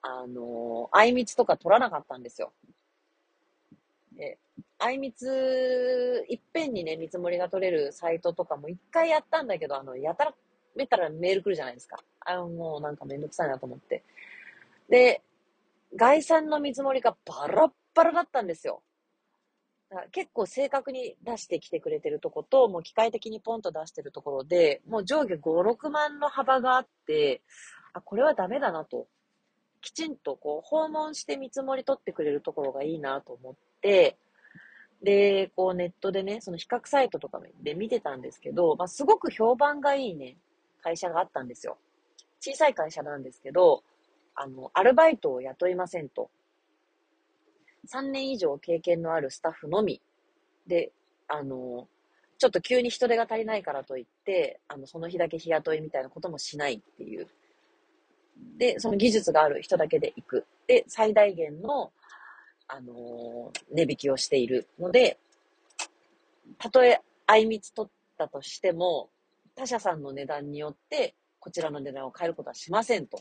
[0.01, 2.51] あのー、あいみつとか取らなかったんですよ。
[4.17, 4.39] で、
[4.79, 10.33] あいみつ、いっぺんにね、見積もりが取れるサイトとかも一回やったんだけど、あの、やたら
[10.75, 11.99] めったらメール来るじゃないですか。
[12.21, 14.03] あの、もうなんかめんどくさいなと思って。
[14.89, 15.21] で、
[15.95, 18.81] 概算の見積もりがバラッバラだったんですよ。
[20.11, 27.41] 結構正確に出してきてくれてるとこと、もう機械的にポンと出してるところで、もう上下5、6万の幅があって、
[27.93, 29.07] あ、これはダメだなと。
[29.81, 34.17] きちんとこう訪問して見積もり取ってくれるところがいいなと思って、
[35.01, 40.35] で、こうネットでね、その比較サイトとかで見てたんですけど、まあ、すごく評判がいいね、
[40.81, 41.77] 会社があったんですよ。
[42.41, 43.83] 小さい会社なんですけど、
[44.35, 46.29] あの、アルバイトを雇いませんと。
[47.91, 50.01] 3年以上経験のあるスタッフのみ
[50.67, 50.91] で、
[51.27, 51.87] あの、
[52.37, 57.27] ちょっと急に人手が足りないからといって、あの、その日だけ日雇いみたいなこともしないっていう。
[58.57, 60.45] で、その技術がある人だけで行く。
[60.67, 61.91] で、最大限の、
[62.71, 65.17] あの値引きをしているので、
[66.59, 69.09] たとえ、あいみつ取ったとしても、
[69.55, 73.19] 他社さんの値段によって、こちらの値段を変えることはしませんと。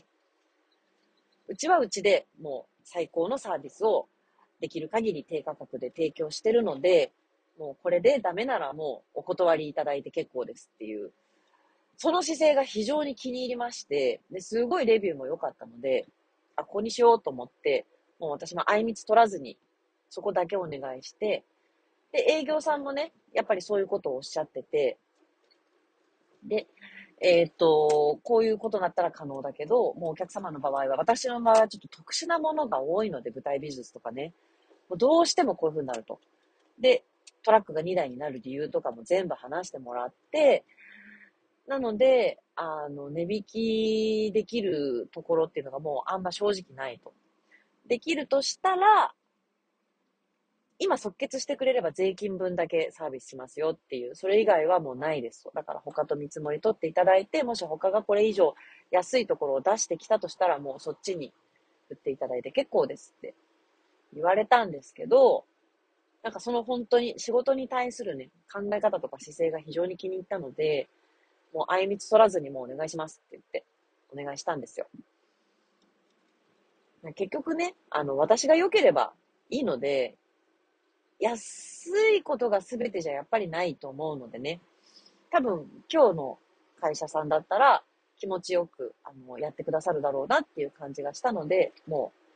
[1.47, 4.07] うちはうちでもう最高のサービスを
[4.59, 7.11] できる限り低価格で提供してるので、
[7.57, 11.11] もうこれでダメならもうお断りいただいて結構ですっていう、
[11.97, 16.07] その姿勢が非常に気に入りまして、ですごいレビューも良かったので、
[16.55, 17.85] あ、ここにしようと思って、
[18.19, 19.57] もう私もあいみつ取らずに、
[20.09, 21.43] そこだけお願いして、
[22.11, 24.97] で、営業さんもね、やっぱりそういうことをおっしゃってて、
[26.43, 26.67] で、
[27.21, 34.33] えっ、ー、と、こういうことになったら可能だけど、もうお客様の場合は、私の場合はちょっと特殊なものが多いので、舞台美術とかね。
[34.89, 36.19] もうどうしてもこういう風になると。
[36.79, 37.05] で、
[37.43, 40.65] トラックが2台になる理由とかも全部話してもらって、
[41.67, 47.13] なので、あの、値引きできるところっていうのがもうあんま正直ないと。
[47.87, 49.13] できるとしたら、
[50.81, 55.51] 今即決してくれれば税金分だけサービスしますよっていう、それ以外はもうないですと。
[55.53, 58.55] だから他と見積もり取っていただいて、もし他がこれ以上
[58.89, 61.33] 安いところを出してきたとしたら、もうそっちに
[61.89, 63.35] 言っていただいて結構ですって
[64.13, 65.45] 言われたんですけど、
[66.23, 70.89] なんかその本当に仕事に対するね、考え方とか姿勢が非常に気に入ったので、
[71.53, 73.65] もうあいみつ取らずにもうお願いしますって言って、
[74.13, 74.87] お願いしたんですよ。
[77.15, 79.13] 結局ね、あの、私が良ければ
[79.49, 80.15] いいので、
[81.19, 84.59] 安いことが全てじゃやっぱりないと思うのでね、
[85.31, 86.39] 多分今日の
[86.81, 87.83] 会社さんだったら
[88.17, 92.28] 気持ちよくあのやってくださるだろうなっていう感じがしたので、もう、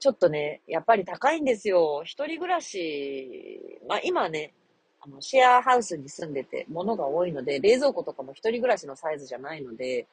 [0.00, 2.02] ちょっとね、やっぱり高いんですよ。
[2.04, 4.54] 一人暮らし、まあ今ね、
[5.00, 10.08] あの、シェアハウスに住んでて物が多いので、冷蔵庫とかも一人暮らしのサイズじゃないので、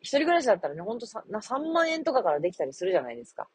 [0.00, 3.48] 一人暮らしだったらね、ほんと 3, 3万円とかからできたりするじゃないですか。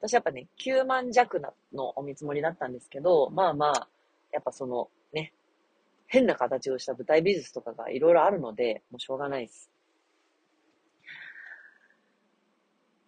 [0.00, 1.40] 私やっぱね、9万弱
[1.72, 3.88] のお見積もりだったんですけど、まあまあ、
[4.32, 5.32] やっぱそのね、
[6.06, 9.70] 変な形をした舞台美術とかがいろいろあるので、もうしょうがないです。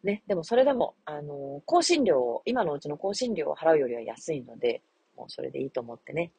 [0.02, 4.82] ね、でもそれでも、あの、更新料を、今のうちの更新料を払うよりは安いので、
[5.16, 6.32] もうそれでいいと思ってね、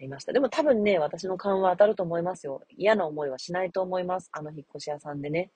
[0.00, 0.32] いました。
[0.32, 2.62] でも多分ね、私の勘は当たると思いますよ。
[2.76, 4.30] 嫌な思いはしないと思います。
[4.32, 5.50] あの引っ越し屋さんでね。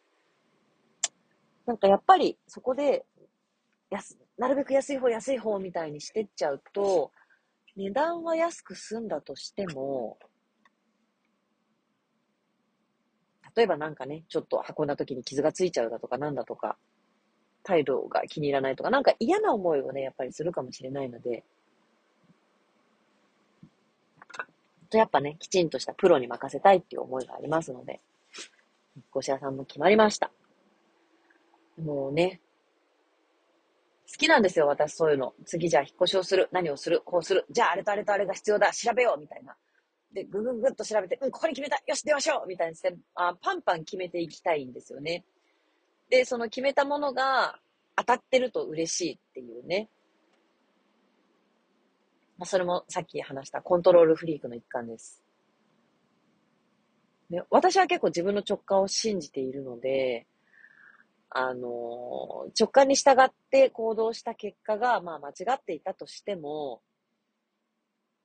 [1.66, 3.05] なんかやっぱりそこで、
[3.90, 7.11] 安、なるべく安い方安い方みたいにしてっちゃうと、
[7.76, 10.18] 値段は安く済んだとしても、
[13.55, 16.76] 例えばなんかね、ちょっと運んだ時に傷がついちゃうだとかなんだとか、
[17.66, 21.42] 態度が気に入らないとか、なんか嫌な思いをね、やっぱりするかもしれないので、
[24.88, 28.00] とやっぱね、きちんとしたプロに任せたいっていう思いがありますので、
[28.94, 30.31] 引っ越し屋さんも決まりました。
[31.83, 32.40] もうね、
[34.09, 35.35] 好きなんですよ、私そういうの。
[35.44, 36.48] 次じゃあ引っ越しをする。
[36.52, 37.46] 何をするこうする。
[37.50, 38.70] じゃああれとあれとあれが必要だ。
[38.70, 39.57] 調べようみたいな。
[40.12, 45.24] で、ぐぐぐっと調べて、うん、ここに決めたよし、出ましょうみたいにして、あパンパン決めていきたいんですよね。
[46.09, 47.59] で、その決めたものが
[47.97, 49.88] 当たってると嬉しいっていうね。
[52.38, 55.23] まあ、それもさっき話したコントロールフリークの一環です。
[57.31, 60.27] で私は結構自分の直感を信じているので、
[61.31, 66.83] あの、直感に従って行動した結果が、まあ間違っていたとしても、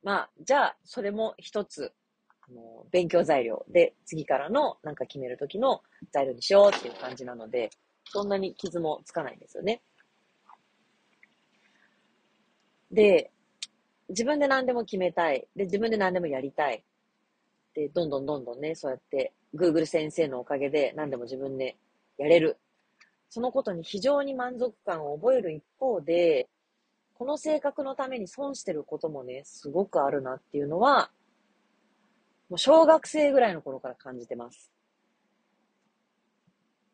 [0.03, 1.93] まあ、じゃあ、それも一つ、
[2.51, 7.69] の、勉強材料で、次からのなんか決めるときの材料にしようっていう感じなので、
[8.05, 9.81] そんなに傷もつかないんですよね。
[12.91, 13.31] で、
[14.09, 15.47] 自分で何でも決めたい。
[15.55, 16.83] で、自分で何でもやりたい。
[17.73, 21.77] で、どんどんどんどんね、そうやって、Google 先生のおかげで何でも自分で
[22.17, 22.57] やれる。
[23.29, 26.49] そのことに非常に満足感を覚える一方で、
[27.13, 31.11] この性格のために損してることもね、すごくあるなっていうのは、
[32.51, 34.69] もう小学生ぐらいの頃から感じてます。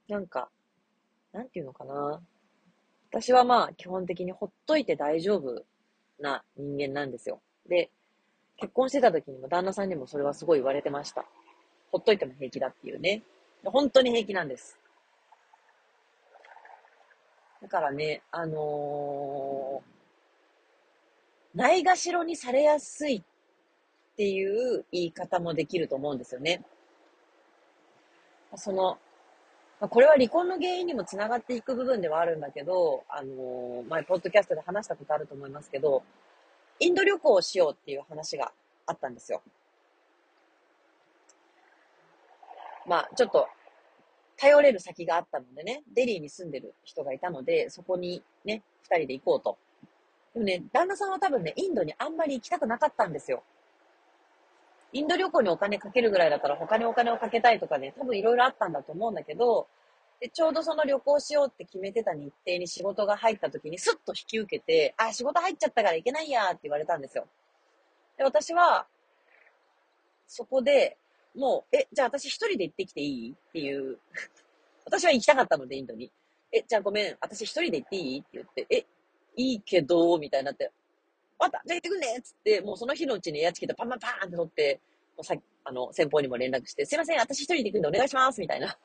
[0.07, 0.49] なんか、
[1.33, 2.21] なんていうのかな。
[3.09, 5.63] 私はまあ基本的にほっといて大丈夫
[6.19, 7.41] な人間なんですよ。
[7.67, 7.89] で、
[8.57, 11.25] 結婚してた時にも旦那さんにもそれはすごい言われてました。
[11.91, 13.23] ほっといても平気だっていうね。
[13.63, 14.77] 本当に平気なんです。
[17.63, 23.23] だからね、あのー、ないがしろにされやすいっ
[24.17, 26.63] ていう言い方もできると思うんですよね。
[28.55, 28.97] その、
[29.79, 36.01] まこれは離婚の原因にもつながっていく部分ではあるんだけど、あのー、前、ポッドキャストで話したことあると思いますけど、
[36.79, 38.51] インド旅行をしようっていう話が
[38.87, 39.41] あったんですよ。
[42.87, 43.47] まあ、ちょっと
[44.37, 49.57] 頼れる先があったのでね、デリーに住んでる人がいたので、そこにね、二人で行こうと。
[50.33, 53.43] でもね、旦那さんは多分ね、インドにあんまり行きたくなかったんですよ。
[54.93, 59.67] インド旅行にお金かけるぐらいだったら他にお金をかけたいとかね、多分いろいろあったんだと思うんだけど、
[60.19, 67.27] で、ちょうどその旅行しようって決めてた日程に仕事が入った時にスッと引き受けて、あ、仕事入っちゃったから行けないやって言われたんですよ。
[68.17, 68.87] で、私は、
[70.27, 70.97] そこで、
[71.35, 73.99] もう、え、じゃあ私一人で行ってきていいっていう。
[74.85, 76.11] 私は行きたかったので、インドに。
[76.51, 78.85] え、じゃあごめん、私一人で行っていいって言って、え、
[79.35, 80.71] いいけど、みたいになって、
[81.39, 84.81] わった、じゃあ行ってくんねっつって、もうその日のうちにエアチケットパンパンパーンって取って、
[85.15, 88.77] もうさあの、先方にも連絡して、すいません、私一人で行くんでお願いしますみたいな。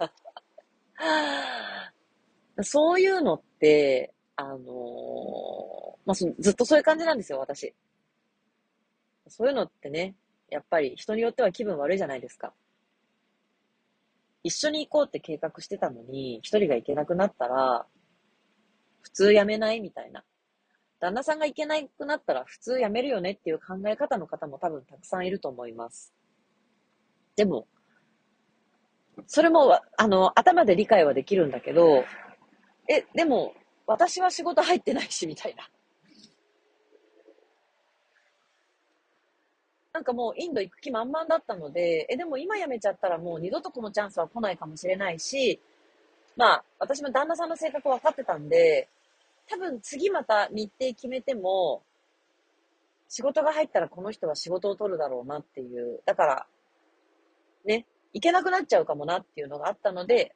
[2.62, 4.62] そういうのって、あのー、
[6.04, 7.74] まあ、ずっとそういう感じなんですよ、私。
[9.28, 10.16] そういうのってね、
[10.50, 12.52] やっぱり人によっては気分悪いじゃないですか。
[14.42, 17.86] 一緒に行こうって計画してたのに、一人が行けなくなったら、
[19.02, 20.24] 普通やめないみたいな。
[21.02, 26.14] 旦那さんが行けなくなったら普通やめるよねっていう考え方の方も多分たくさんいると思います。
[27.34, 27.66] でも、
[29.26, 32.04] それも、あの、頭で理解はできるんだけど、
[32.88, 33.52] え、でも、
[33.84, 35.68] 私は仕事入ってないし、みたいな。
[39.92, 45.60] なんかもうインド行く気満々だったので、え、でも今辞めちゃったらもう二度とこのチャンスは来ないかもしれないし、
[46.36, 48.88] まあ、私も旦那さんの性格分かってたんで、
[49.48, 51.84] 多分次また日程決めても、
[53.08, 56.00] 仕事が入ったらこの人は仕事を取るだろうなっていう。
[56.06, 56.46] だから、
[57.64, 60.34] ね、行けなくなっちゃうかもなっていうのがあったので、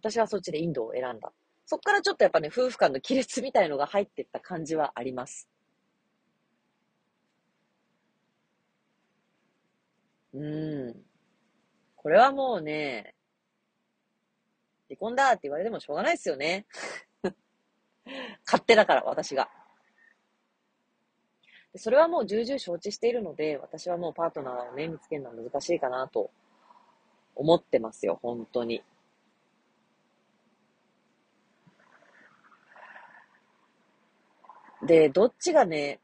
[0.00, 1.32] 私はそっちでインドを選んだ。
[1.66, 5.48] そっからちょっとやっぱね、夫婦間の亀裂みたいのが入ってった感じはあります。
[10.32, 10.94] うん。
[11.96, 13.14] これはもうね、
[14.90, 16.66] 離婚だって言われてもしょうがないですよね。
[18.44, 19.48] 勝手だから、私が。
[21.76, 26.32] それはもう重々承知しているので、私はもうパートナーをね、見つけるのは難しいかなと
[27.36, 28.82] 思ってますよ、本当に。
[34.82, 36.00] で、どっちがね、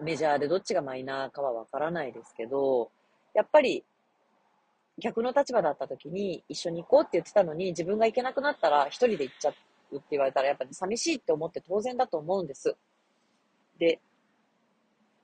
[0.00, 2.90] メジャーでどっちがマイナーかはわからないですけど、
[3.34, 3.84] やっぱり
[4.98, 9.50] 逆の立場だった時に一緒に行こうって言ってたのに自分が行けなくなったら一人で行っちゃ
[9.92, 12.76] うって言われたらやっぱり寂しいって思って当然だと思うんです。
[13.78, 14.00] で、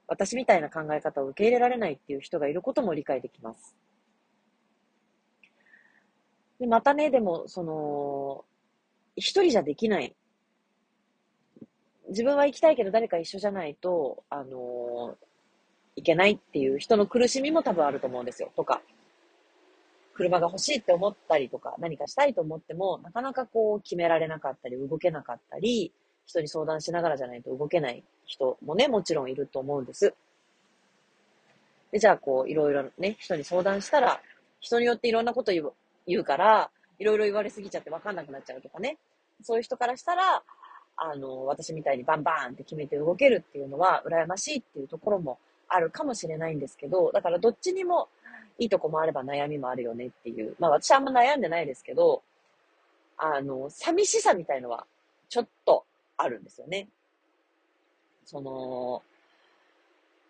[0.06, 3.76] 私みたいな考え方を受け入れられないっていう人がいることも理解できます。
[6.60, 8.44] で、またね、でも、その、
[9.16, 10.14] 一人じゃできない。
[12.08, 15.16] 自分は行きたいけど誰か一緒じゃないと、あの
[15.96, 18.52] いけないっていう人の苦しみも多分あると思うんですよ。
[18.54, 18.82] とか、
[20.14, 25.92] 車が欲しいって思ったりとか、何かしたいと思っても、なかなかこう決められなかったり、動けなかったり、
[26.26, 30.14] 人に相談しながらじゃないと動けない人もね、もちろんいると思うんです。
[31.92, 34.20] で、じゃあこう、いろいろね、人に相談したら、
[34.60, 35.72] 人によっていろんなこと言う
[36.06, 38.98] 言うから、いろいろ言われすぎちゃってわかんなくなっちゃうとかね。
[39.42, 40.42] そういう人からしたら、
[40.96, 45.38] あの、私みたいにバンバーンって決めて動けるっていうのは羨ましいっていうところも
[45.68, 48.08] あるかもしれないんですけど、だからどっちにも
[48.58, 50.54] いいとこもあれば悩みもあるよねっていう。
[50.58, 52.22] まあ私はあんま悩んでないですけど、
[53.16, 54.86] あの、寂しさみたいのは
[55.28, 55.84] ちょっと
[56.16, 56.88] あるんですよね。
[58.24, 59.02] その、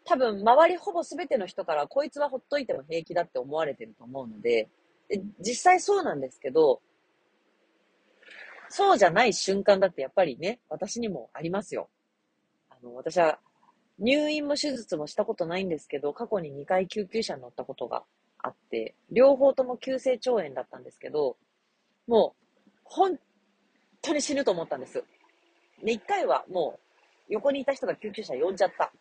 [0.04, 4.68] 多分周りほぼ全ての人からこいつはほっといても平気だって思われてると思うので、
[5.08, 6.80] で実際そうなんですけど、
[8.68, 11.88] そうじゃない瞬間だってやっぱりね、私にもありますよ。
[12.70, 13.38] あの、私は
[13.98, 18.02] 入院も手術もしたことないんですけど、過去に2回救急車に乗ったことが
[18.38, 21.36] あって、両方とも急性腸炎だったんですけど、
[22.06, 22.34] も
[22.66, 23.18] う、本
[24.02, 25.02] 当に死ぬと思ったんです。
[25.82, 26.80] で、1回はもう、
[27.28, 28.92] 横にいた人が救急車呼んじゃった。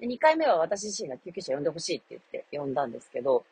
[0.00, 3.44] で、2回目は私自身が救急車呼んでほしいって言って呼んだんですけど、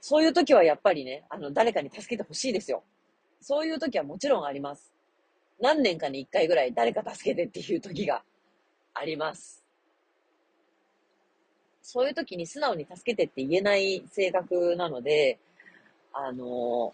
[0.00, 2.84] そういう時はやっぱりね、あの、誰かに助けてほしいですよ。
[3.40, 4.93] そういう時はもちろんあります。
[5.60, 8.22] 何年かに一回ぐらい誰か助けてっていう時が
[8.94, 9.64] あります。
[11.82, 15.38] そういう時に素直に助けてって言えない性格なので、
[16.12, 16.92] あの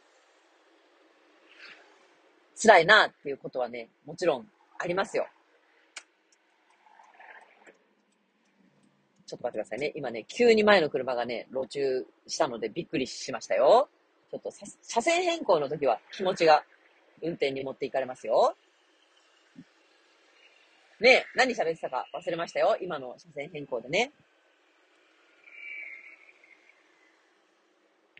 [2.56, 4.46] ー、辛いなっていうことはね、もちろん
[4.78, 5.26] ありますよ。
[9.26, 9.92] ちょっと待ってくださいね。
[9.94, 13.88] 今ね、急に前の車がね、路中したのでびっくりしましたよ。
[14.30, 14.50] ちょっと
[14.82, 16.64] 車線変更の時は気持ちが
[17.22, 18.54] 運転に持っていかれますよ。
[21.00, 22.76] ね、何喋ってたか忘れましたよ。
[22.80, 24.12] 今の車線変更でね。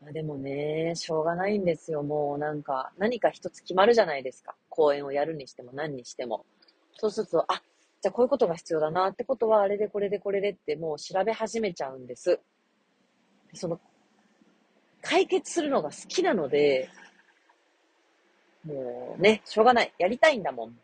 [0.00, 2.02] まあ、でもね、しょうがないんですよ。
[2.02, 4.54] もうなんか、何か一つ決まるじゃないですか。
[4.70, 6.46] 公演をやるにしても何にしても。
[6.96, 7.62] そうすると、あ、
[8.00, 12.40] じゃあこういうことが必要だなってことは、あれでこれでこれでってもう調べ始めちゃうんです。
[13.52, 13.78] その、
[15.02, 16.88] 解決するのが好きなので、
[18.64, 19.92] もうね、しょうがない。
[19.98, 20.78] やりたいんだもん。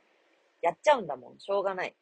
[0.62, 1.38] やっちゃうんだもん。
[1.38, 1.94] しょうがない。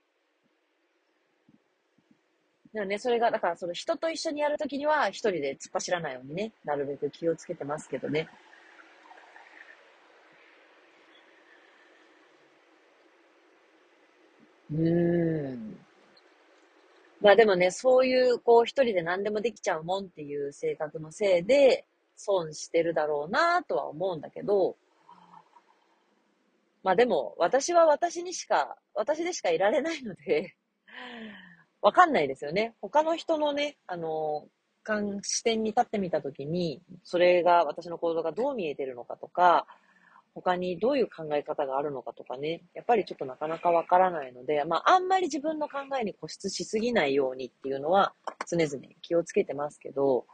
[2.67, 8.29] だからね、それが、だからその人と一緒にやるときには一人で突っ走らないようにね、なるべく気をつけてますけどね。
[14.73, 15.79] うーん。
[17.21, 24.77] まあでもね、そういう、こう、一人で何でもできちゃうもんっていう性格のせいで、損してるだろうなとは思うんだけど、
[26.85, 30.55] まあでも、私は私にしか、私でしかいられないので
[31.81, 32.75] わかんないですよね。
[32.81, 34.47] 他の人のね、あの、
[35.23, 39.67] 視点に立ってみたときに、それが、私の行動がどう見えてるのかとか、
[40.35, 48.15] 他にどういう考え方があるのかとかね、やっぱりちょっとなかなかわからないので、まあ、あんまり自分の考えに固執しすぎないようにっていうのは
[48.47, 48.69] 常々
[49.01, 50.27] 気をつけてますけど、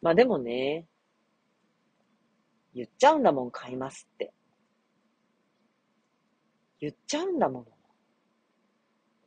[0.00, 0.86] まあでもね、
[2.74, 4.32] 言っちゃうんだもん、買いますって。
[6.80, 7.64] 言っちゃうんだも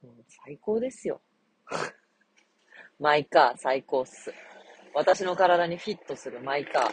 [0.03, 0.09] の。
[0.09, 1.21] もう最高ですよ。
[2.99, 4.33] マイカー最高っす。
[4.93, 6.91] 私の体にフィットするマイカー。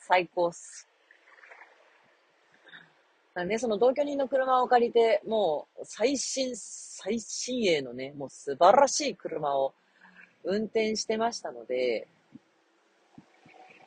[0.00, 0.88] 最高っす。
[3.42, 9.74] ね、その同居人の車を借りて、もう最新、最新鋭のね、もう素晴らしい車を
[10.44, 12.06] 運転してましたので、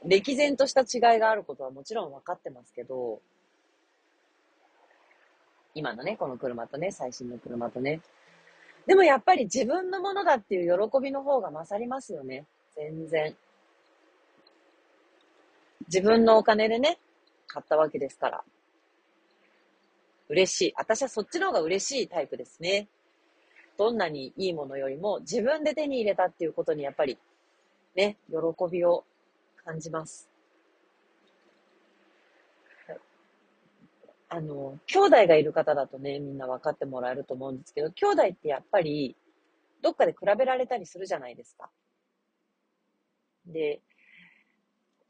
[0.04, 3.22] 歴然とした違いがあることはもちろん分かってますけど、
[5.78, 8.01] 今のね、この車とね、最新の車とね。
[8.88, 12.45] でもやっぱり自分のものだっていう喜びの方が勝りますよね。
[12.75, 13.36] 全然。
[15.88, 16.97] 自分のお金でね、
[17.47, 18.43] 買ったわけですから。
[20.30, 20.73] 嬉しい。
[20.78, 22.88] 私はそっちの方が嬉しいタイプですね。
[23.78, 27.19] どんなにいいものよりも自分で手に入れたっていうことにやっぱり
[27.95, 28.38] ね、喜
[28.71, 29.03] びを
[29.63, 30.28] 感じます。
[34.30, 39.15] あの、兄弟がいる方だとね、みんな分かってもらえると思うんですけど、兄弟ってやっぱり、
[39.82, 41.69] どっかで比べられたりするじゃないですか。
[43.45, 43.82] で、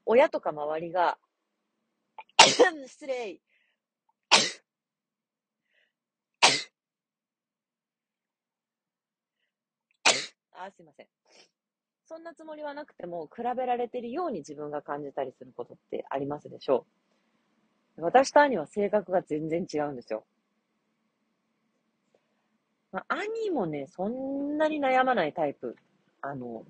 [0.05, 1.17] 親とか周りが、
[2.87, 3.39] 失礼。
[10.51, 11.07] あ、すいません。
[12.05, 17.06] そんなつもりはなくても、比べられてるように自分が感じたりすることってありますでしょう。
[17.97, 20.23] 私と兄は性格が全然違うんですよ。
[22.91, 25.75] まあ、兄もね、そんなに悩まないタイプ。
[26.21, 26.63] あの、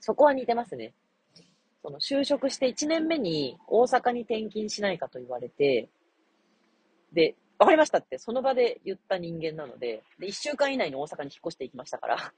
[0.00, 0.94] そこは似てますね。
[1.82, 5.88] その就職して1年目に大阪に転勤しないかと言われて、
[7.12, 12.32] で、わかりましたってその場で言った人間なので、で、1週間以内に大阪に引っ越していきましたから、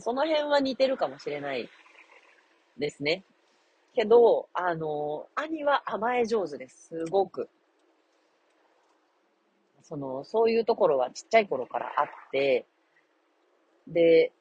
[0.00, 1.68] その辺は似てるかもしれない
[2.78, 3.24] ですね。
[3.94, 6.88] けど、あの、兄は甘え上手です。
[6.88, 7.48] すごく。
[9.82, 12.66] その、そういうところはちっちゃい頃からあって、
[13.86, 14.32] で、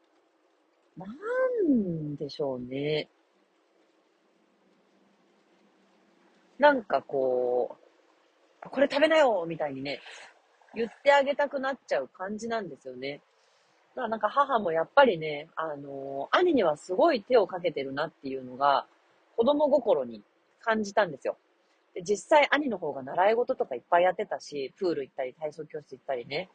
[0.98, 3.10] なんでしょうね。
[6.58, 7.78] なんかこ
[8.64, 10.00] う、これ食べなよみたいにね、
[10.76, 13.22] 言ってあげたくなっちゃう感じなんですよね。
[13.96, 18.88] だからなんか母もやっぱりね、あのー、兄にはすごい手をかけてるなっていうのが、
[19.36, 20.24] 子供心に
[20.60, 21.38] 感じたんですよ。
[21.94, 26.50] で実際兄の方が習い事とかいっぱいやってたし、プール行ったり体操教室行ったりね。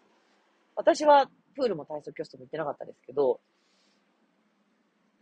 [0.74, 3.40] 私はプールも体操教室も行ってなかったですけど、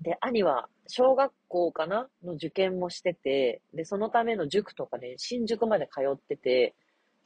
[0.02, 6.74] で、兄は小学校かなの受験もしてて、で、そのための塾とかね、新宿まで通ってて、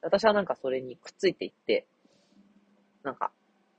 [0.03, 1.87] 私はなんかそれにくっついていって、
[3.03, 3.33] なんか、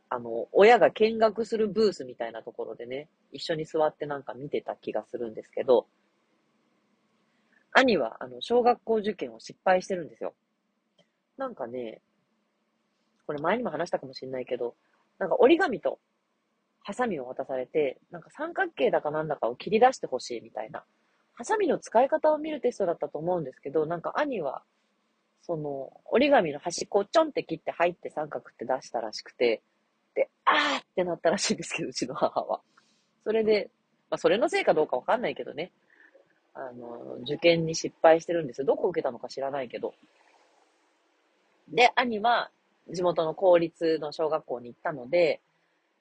[0.10, 5.88] あの、親が見学するブースみたいなところでね、一緒に座ってなんか見てた気がするんですけど、
[7.74, 10.34] 兄は、あの、小学校受験を失敗してるんですよ。
[11.38, 12.02] なんかね、
[13.26, 14.76] これ前にも話したかもしれないけど、
[15.20, 16.00] なんか折り紙と
[16.84, 20.84] ハサミを渡されて、なんか三角形だかなんだかを切り出してほしいみたいな。
[21.34, 24.64] ハサミの使い方を見るテストだったと思うんですけど、なんか兄は、
[25.44, 29.64] その、折り紙の端っこをちょんって切って入って三角って出したらしくて、
[30.16, 32.62] で、あーってなったらしいんですけど、うちの母は。
[33.24, 33.70] それで、
[34.10, 35.72] まあ、それのせいかどうかわかんないけどね。
[36.54, 38.66] あの、受験に失敗してるんですよ。
[38.66, 39.94] どこ受けたのか知らないけど。
[41.70, 42.50] で、兄は
[42.90, 45.42] 地元の公立の小学校に行ったので、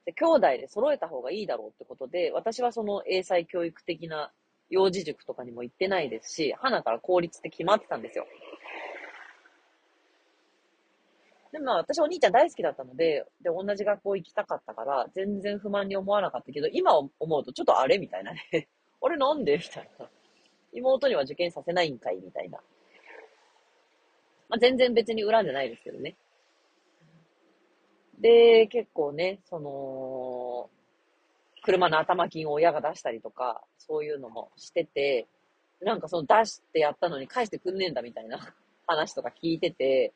[0.07, 4.33] で兄弟で揃えた方がいいだろうってことで、私はその英才教育的な
[4.71, 8.27] 幼児塾とかにも行ってないですし、花から公立って決まってたんですよ。
[11.53, 18.41] でもまあ私お兄ちゃん大好きだったので、で、同じ学校行きたかったから、全然不満に思わなかったけど、今思うとちょっとあれみたいなね。
[19.03, 20.09] あれなんでみたいな。
[20.73, 22.59] 妹には受験させないんかいみたいな。
[24.49, 26.17] まあ全然別に恨んでないですけどね。
[28.19, 30.71] で、結構ね、その、
[31.63, 35.27] 車の頭金を親が出したりとか、そういうのもしてて、
[35.81, 38.39] なんかその出してやったのに返してくんねえんだみたいな
[38.87, 40.13] 話とか聞いてて、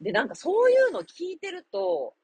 [0.00, 2.14] で、なんかそういうの聞いてると、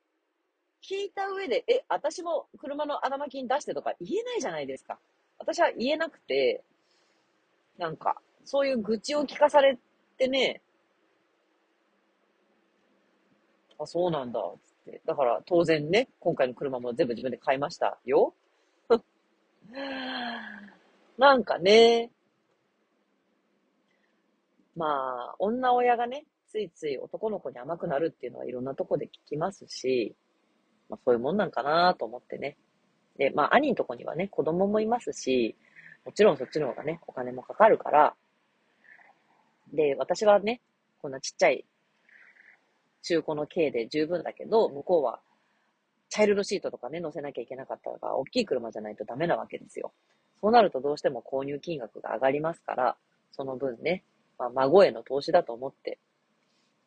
[0.82, 4.98] 聞いた上で、え、私も車の頭金出してとか言えないじゃないですか。
[5.40, 6.62] 私は言えなくて、
[7.78, 9.78] なんか、そういう愚痴を聞かされ
[10.18, 10.62] てね、
[13.78, 15.00] あ、そうなんだ、つって。
[15.06, 18.34] だから当然ね、今回の車も全部自分で買いましたよ。
[21.16, 22.10] なんかね、
[24.76, 30.14] まあ、女親がね、ついつい男の子に甘くなるっていうのはいろんなとこで聞きますし、
[30.88, 32.58] まあそういうもんなんかなと思ってね。
[33.20, 35.54] で、まあ兄のとこにはね、子供もいますし、
[36.06, 38.14] もちろんそっちの方がね、お金もかかるから、
[39.74, 40.62] で、私はね、
[41.02, 41.66] こんなちっちゃい
[43.02, 45.20] 中古の軽で十分だけど、向こうは
[46.08, 49.92] チャイルドシートとかね、乗せなきゃいけなかったから、大きい車じゃないとダメなわけですよ。
[50.40, 52.96] そうなるとどうしても購入金額が上がりますから、
[53.32, 54.02] その分ね、
[54.38, 55.98] まあ、孫への投資だと思って、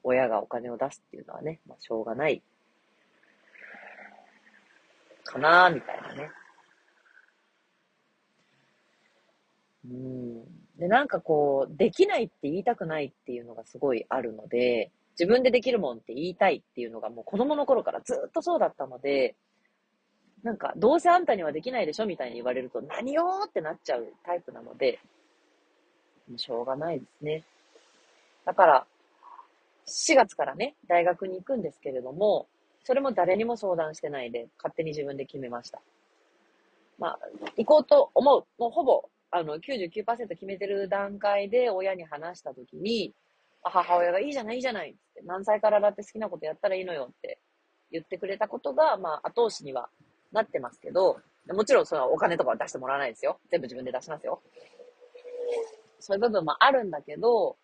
[0.01, 2.41] 親がお金を出すっていうのはね、まあ、しょうがない、
[5.23, 6.31] かなみたいなね。
[9.85, 10.43] うん。
[10.77, 19.35] で、なんかこう、できないって言いたくないっていうのがすごいあるので、自分でできるもんって言いたいっていうのがもう子供の頃からずっとそうだったので、
[20.43, 24.99] なんか、どうせあんたにはできないでしょみたいに言われると、何よってなっちゃうタイプなので、
[26.37, 27.43] しょうがないですね。
[28.45, 28.85] だから、
[29.85, 32.47] 4月からね、大学に行くんですけれども、
[32.83, 35.81] それも誰にも相談してないで、勝手に自分で決めました。
[36.99, 37.19] まあ、
[37.57, 38.45] 行こうと思う。
[38.57, 43.13] もうほぼ、あの、99%決めてる段階で親に話したときに、
[43.63, 47.39] 母親がいいじゃない、いいじゃないって、何歳からだって好きなことやったらいいのよって
[47.91, 49.89] 言ってくれたことが、まあ、後押しには
[50.31, 53.39] なってますけど、もちろんそのお金とかは出してもらわないですよ。
[53.49, 54.41] 全部自分で出しますよ。
[55.99, 57.55] そういう部分もあるんだけど、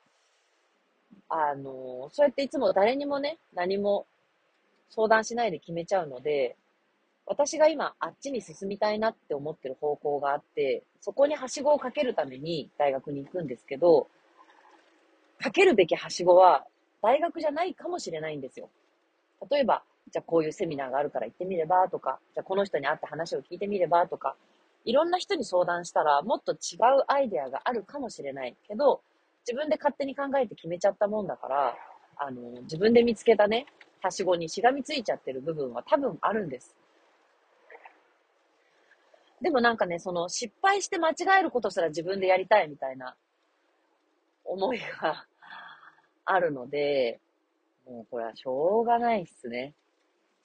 [1.28, 4.08] あの、そうやっていつも誰にもね、何も
[4.90, 6.56] 相談しないで決めちゃうので、
[7.26, 14.08] 私が今あっちに進みたいなって思ってる方向があって、そこにはしごをかけるために大学に行くんですけど、
[15.40, 16.66] かけるべきはしごは
[17.02, 18.70] 大学じゃないかもしれないんですよ。
[19.50, 24.36] 例えば、じゃあこういうセミナーがあるから行ってみればとか、じゃあこの人に会って話を聞いてみればとか、
[24.86, 29.02] いろんな人に相談したらもっと違うアイデアがあるかもしれないけど、
[29.48, 31.76] 自分で勝手に考えて決めちゃったもんだから、
[32.18, 33.68] あの、自分で見つけたね、
[34.02, 36.76] はしごにしがみついちゃってる部分は多分あるんです。
[39.42, 43.16] でもなんかね、その失敗して間違えることすら自分でやりたいみたいな
[44.44, 45.26] 思いが
[46.26, 47.20] あるので、
[47.86, 49.74] もうこれはしょうがないっすね。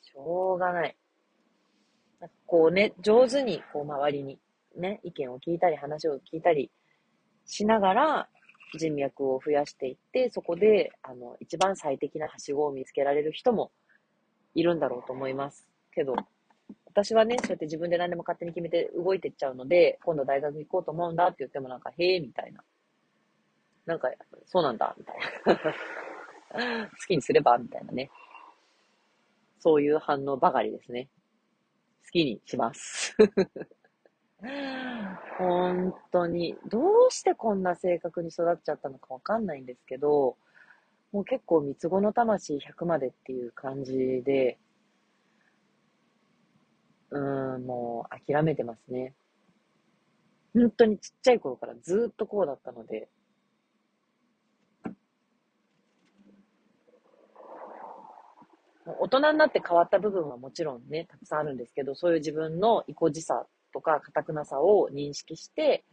[0.03, 0.97] しょうがない。
[2.21, 4.39] なこうね、上手にこう周りに
[4.77, 6.71] ね、意見を聞いたり話を聞いたり
[7.47, 8.29] しながら
[8.79, 13.73] 人脈を増やしていって、そこであの一番最適なはしごを見つけられる人も
[14.55, 15.67] いるんだろうと思います。
[15.95, 16.15] けど、
[16.87, 22.63] 私はね、そうやって自分で何でも勝手に決めて動いていっちゃうので、今度大学行こうと思うんだって言ってもなんか、へえ、みたいな。
[23.87, 24.09] なんか、
[24.47, 25.17] そうなんだ、みたい
[26.55, 26.89] な。
[26.89, 28.11] 好きにすれば、みたいなね。
[29.59, 31.09] そういう反応ばかりですね。
[32.05, 33.17] 好きにします。
[35.39, 40.37] 本当に、どうしてこんな性格に育っちゃったのかわかんないんですけど、
[41.13, 44.59] もう結構三つ子の魂100までっていう感じで、
[47.11, 49.15] うん、もう諦めてますね。
[50.53, 53.09] 本当にちっちゃい頃からずっとこうだったので、
[58.87, 65.85] 大人になって変わった部分はもちろんね、たくさんあるんですけど、そういう自分の意固地さとか、堅くなさを認識して、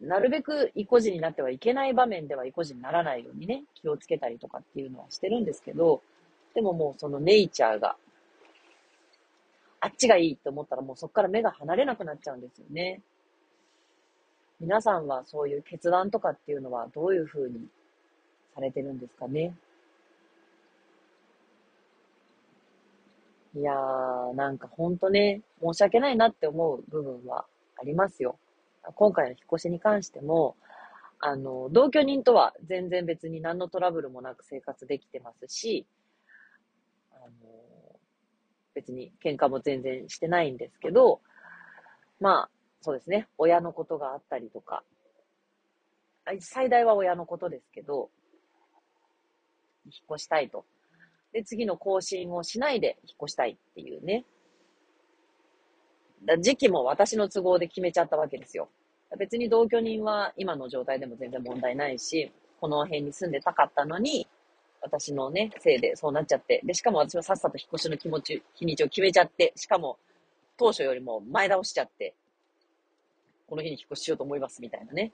[0.00, 6.02] なるべく意固地になってはいけない場面では意固地にならないようにね、気をつけたりとかっていうのはしてるんですけど、
[6.54, 7.96] でももうそのネイチャーが、
[9.80, 13.00] あっちがいいと思ったらもうそこから目が離れなくなっちゃうんですよね。
[14.60, 17.66] 皆さんはそういう決断とかっていうのはどういうふうに
[18.54, 19.54] されてるんですかね？
[23.54, 27.44] いやー、なんかほんとね、申し訳ないなって思う部分は
[27.78, 28.38] ありますよ。
[28.94, 30.56] 今回の引っ越しに関しても、
[31.20, 35.86] あの、同居人とは全然別に何のトラブルもなく生活できてますし、
[37.12, 38.00] あの、
[38.74, 41.20] 別に喧嘩も全然してないんですけど、
[42.20, 42.50] まあ、
[42.80, 44.84] そうですね、親のことがあったりとか、
[46.40, 48.10] 最大は親のことですけど、
[49.84, 50.64] 引っ越したいと。
[51.32, 54.24] で、次の更新をしないで引っ越したいっていうね。
[56.24, 58.68] だ時期も私の都合で決めちゃったわけですよ。
[59.18, 62.30] 別に同居人は今の状態でも全然問題ないし、
[62.60, 64.26] この辺に住んでたかったのに、
[64.80, 66.60] 私のね、せいでそうなっちゃって。
[66.64, 69.98] で、しかも私はさっさと引っ越しの気持ち、日にちを決めちゃって、しかも
[70.56, 72.14] 当初よりも前倒しちゃって、
[73.46, 75.12] この日に引っ越ししようと思いますみたいなね。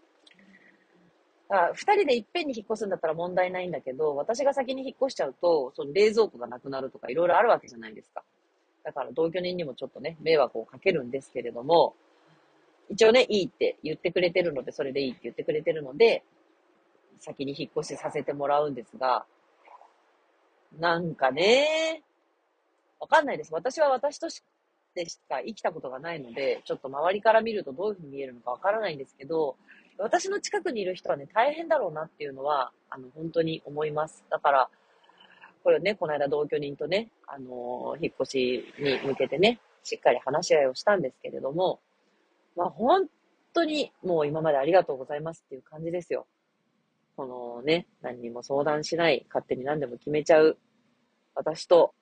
[1.51, 8.23] あ二人でいっぺんに引っ越すんだったら問題ないんだけど、私が先に引っ越しちゃうと、その冷蔵庫がなくなるとかいろいろあるわけじゃないですか。
[8.85, 11.95] だから同居人にもちょっとね、迷惑をかけるんですけれども、
[12.91, 16.23] 一応ね、いいって言ってくれてるので、それでいいって言ってくれてるので、
[17.21, 19.25] 先に引っ越しさせてもらうんですが、
[20.79, 22.03] なんかね、
[23.01, 23.53] わかんないです。
[23.53, 24.43] 私は私とし
[24.95, 29.57] てしか生きたことがないので、ちょっと周りから見るとどういうふうに見えるのかわからないんですけど、
[29.99, 34.25] 私の近くにいる人はね、大変だろうなっていうのは、あの、本当に思います。
[34.31, 34.71] だから、
[35.65, 41.81] これね、この間同居人とね、あのー、引っ越しに向けてね、しっかり話し合いをしたんですけれども、
[42.57, 43.07] まあ本
[43.53, 46.27] 当にもう今までありがとうございますっていう感じですよ。
[47.17, 50.59] このね、何にも相談しない、勝手に何でも決めちゃう、
[51.35, 51.93] 私と、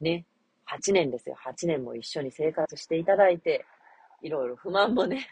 [0.00, 0.26] ね、
[0.68, 1.36] 8年ですよ。
[1.38, 3.64] 8年も一緒に生活していただいて、
[4.22, 5.28] いろいろ不満もね、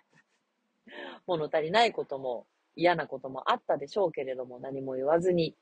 [1.27, 5.55] 物足りないことも嫌なこともあったでしょうけれども、何も言わずに、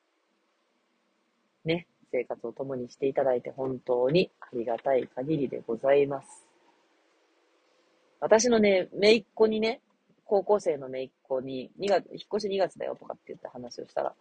[1.64, 6.46] ね、生活を共にしていただいて本当にありがたい限りでございます。
[8.20, 9.80] 私のね、姪っ子にね、
[10.24, 14.14] 高校生の姪っ子に、2月、引っ越し2月だよとかって言って話をしたら、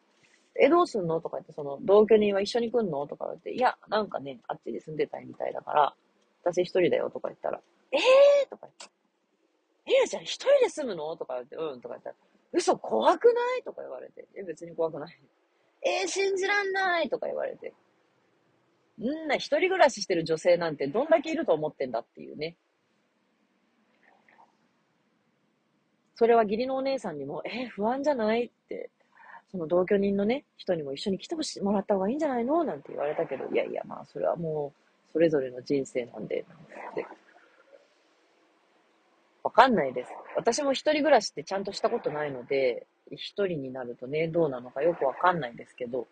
[0.55, 1.21] え、どうすんの？
[1.21, 3.05] とか言って、その、同居人は一緒に来んの？
[3.07, 5.95] とか言って、いや、なんかね、あっちで住んでたいみたいだから、
[6.43, 8.49] 私一人だよとか言ったら、えー！
[8.49, 8.98] とか言って、
[9.89, 11.17] えー、じゃあ一人で住むの？
[11.17, 12.15] とか言って、うんとか言ったら、
[12.53, 13.63] 嘘怖くない？
[13.63, 15.19] とか言われて、え、別に怖くない。
[15.81, 17.73] えー、信じらんないとか言われて。
[19.01, 22.55] んな、一人暮らししてる女性なんてどんだけいると思ってんだっていうね。
[26.15, 28.45] それは義理のお姉さんにも、えー、不安じゃない？
[28.45, 28.91] って、
[29.51, 32.63] その同居人のね、人にも一緒に来てほしもらった方がいいんじゃないの？
[32.63, 34.73] なんて言われたけど、いやいや、まあ、それはも
[35.09, 37.07] う、それぞれの人生なんで、なんて。
[39.43, 40.11] わかんないです。
[40.35, 46.07] 私も一人暮らしってちゃんとしたことないので、一人になるとね、どうなのかよくわかんないですけど、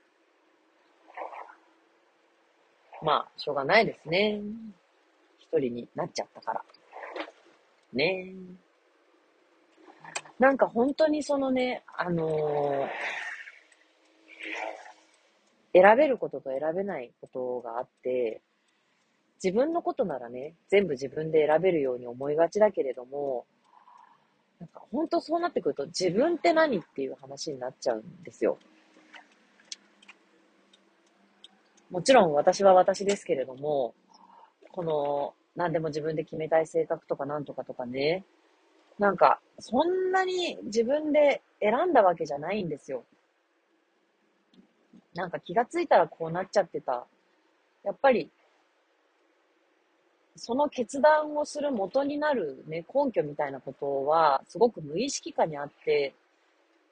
[3.01, 4.41] まあ、しょうがないですね。
[5.39, 6.63] 一人になっちゃったから。
[7.93, 8.33] ね
[10.39, 18.41] なんか本当にそのね、あのー、選べることと選べないことがあって、
[19.43, 23.45] 自分のことならね、全部自分で選べるように思いがちだけれども、
[24.59, 28.57] なんか本当そうなってくると自分って何っていう話になっちゃうんですよ。
[31.91, 33.93] もちろん私は私ですけれども、
[34.71, 38.23] この何でも自分で決めたい性格とかなんとかとかね、
[38.97, 43.03] なんかそんなに自分で選んだわけじゃないんですよ。
[45.13, 47.05] なんか気がついたらこうなっちゃってた。
[47.83, 48.29] やっぱり
[50.37, 56.13] その決断をする元になるね、根拠みたいなことは、すごく無意識化にあって、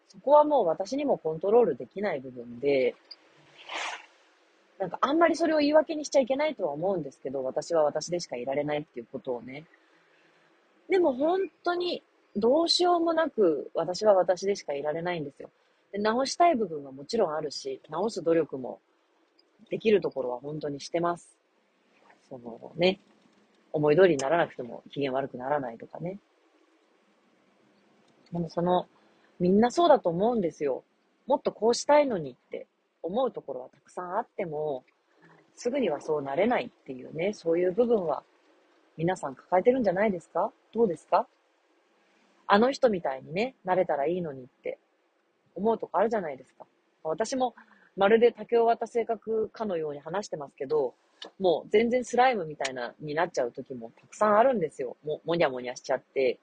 [0.08, 2.96] そこはもう私にもコントロールできない部分で、
[4.80, 9.66] なんかあんまりそれを言い訳にしちゃいけないとは思うんですけど、私は私でしかいられないっていうことをね。
[10.90, 12.04] でも本当に
[12.36, 15.50] どうしようもなく私は私でしかいられないんですよ。
[15.92, 18.80] で直したい部分はもちろんあるし、直す努力も
[19.70, 21.38] できるところは本当にしてます。
[22.28, 23.00] そのね、
[23.76, 26.18] 思い通りにならなくても機嫌悪くならないとかね。
[28.32, 28.88] でもその、
[29.38, 30.86] みんなそうだと思うんですよ。
[31.28, 32.68] もっとこうしたいのにって
[33.04, 34.86] 思うところはたくさんあっても、
[35.56, 38.24] すぐにはそうなれないっていうね、そういう部分は
[38.96, 40.52] 皆さん抱えてるんじゃないですか？
[40.74, 41.28] どうですか？
[42.48, 44.78] あの人みたいにね、なれたらいいのにって
[45.54, 46.66] 思うとこあるじゃないですか。
[47.04, 47.56] 私も
[47.96, 50.96] まるで竹を割った性格かのように話してますけど、
[51.40, 54.98] もう全然スライムみたいな、になっちゃう時もたくさんあるんですよ。
[55.06, 56.40] も、もにゃもにゃしちゃって。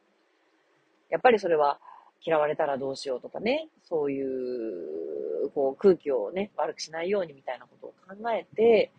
[1.10, 1.78] やっぱりそれは
[2.24, 8.90] 嫌われたらどうしようとかね、そういう、こう空気をね、悪くしないようにみたいなことを考えて、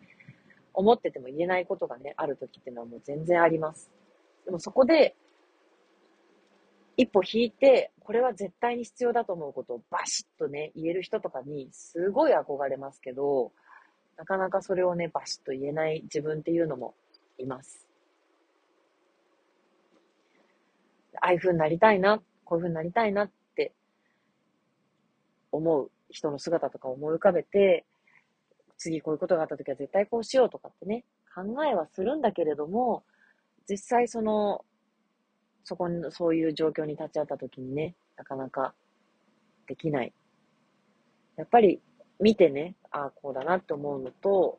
[0.72, 3.90] 思ってても言えないことがね、ある時っていうのはもう全然あります。
[4.44, 5.16] でもそこで、
[6.96, 13.52] 一歩引いて、これは絶対に必要だと思うことをバシッとね、言える人とかにすごい憧れますけど、
[14.16, 16.94] なかなかそれをね、バシッと言えない自分っていうのも
[17.38, 17.88] います。
[21.20, 23.72] ああいう風になりたいな、こういう風になりたいなって
[25.50, 27.84] 思う人の姿とか思い浮かべて、
[28.76, 33.04] 次こういうことがあった時は絶対こうしようとかってね、考えはするんだけれども、
[33.68, 34.64] 実際その、
[35.64, 38.74] そこに、そういう状況に立ち会った時にね、なかなか
[39.66, 40.12] できない。
[41.36, 41.80] やっぱり
[42.20, 44.58] 見てね、ああ、こうだなって思うのと、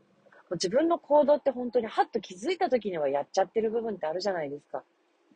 [0.52, 4.84] 自分の行動って本当にハッと気づいた時にはやっちゃってる部分ってあるじゃないですか。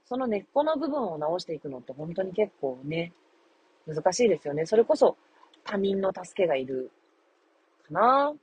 [0.05, 3.13] その根っこの部分を直していくのって本当に結構ね、
[3.87, 4.65] 難しいですよね。
[4.65, 5.17] それこそ
[5.63, 6.91] 他人の助けがいる
[7.87, 8.33] かな。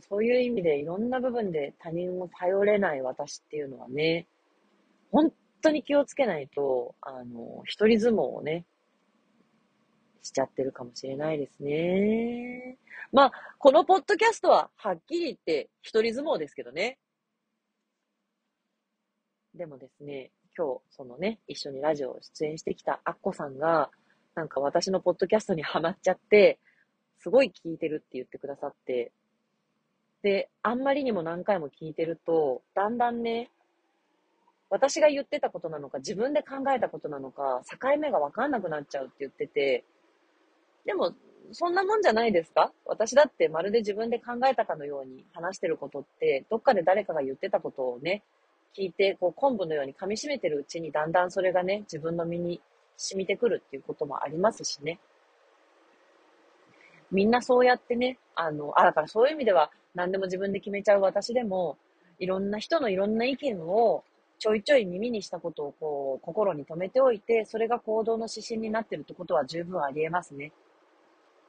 [0.00, 4.26] そういう意味でいろんな部分で他人を頼れない私っていうのはね、
[5.10, 5.32] 本
[5.62, 8.66] 当に気をつけないと、あの、一人相撲をね、
[10.22, 12.78] しちゃってるかもしれないですね。
[13.12, 16.98] まあ、このポッドキャストは、はっきり言って、一人相撲ですけどね。
[19.54, 23.90] でもですね、今日、そのね、一緒にラジオ出演してきたアッコさんが、
[24.34, 26.58] なんか私のポッドキャストにハマっちゃって、
[27.18, 29.12] すごい聞いてるって言ってくださって、
[30.26, 33.48] で、あんまりにも何回も聞いてると、だんだんね、
[34.70, 39.84] 私が言ってたことなのか、自分で考えたことなのか、境目がわかんなくなっちゃうって言ってて、
[40.84, 41.14] でも、
[41.52, 42.72] そんなもんじゃないですか？
[42.86, 48.24] 私だってまるで自分で考えたかのように話してることって、どっかで誰かが言ってたことをね、
[48.76, 52.60] 聞いて、こう、昆布のように噛み締めてるうちに、だんだんそれがね、自分の身に
[52.96, 54.98] 染みてくるっていうこともありますしね。
[57.12, 61.78] みんなそうやってね、あの、あ、だからそういう意味では、何でも自分で決めちゃう私でも、
[62.18, 64.04] いろんな人のいろんな意見を
[64.38, 70.52] ちょいちょい耳にしたことをこう心に留めておいて、それが行動の指針になってるってことは十分あり得ますね。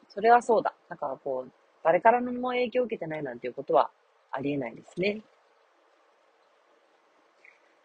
[0.08, 0.74] それはそうだ。
[0.90, 1.52] だからこう、
[1.84, 3.90] 誰からのも影響を受けてないなんていうことは
[4.32, 5.22] あり得ないですね。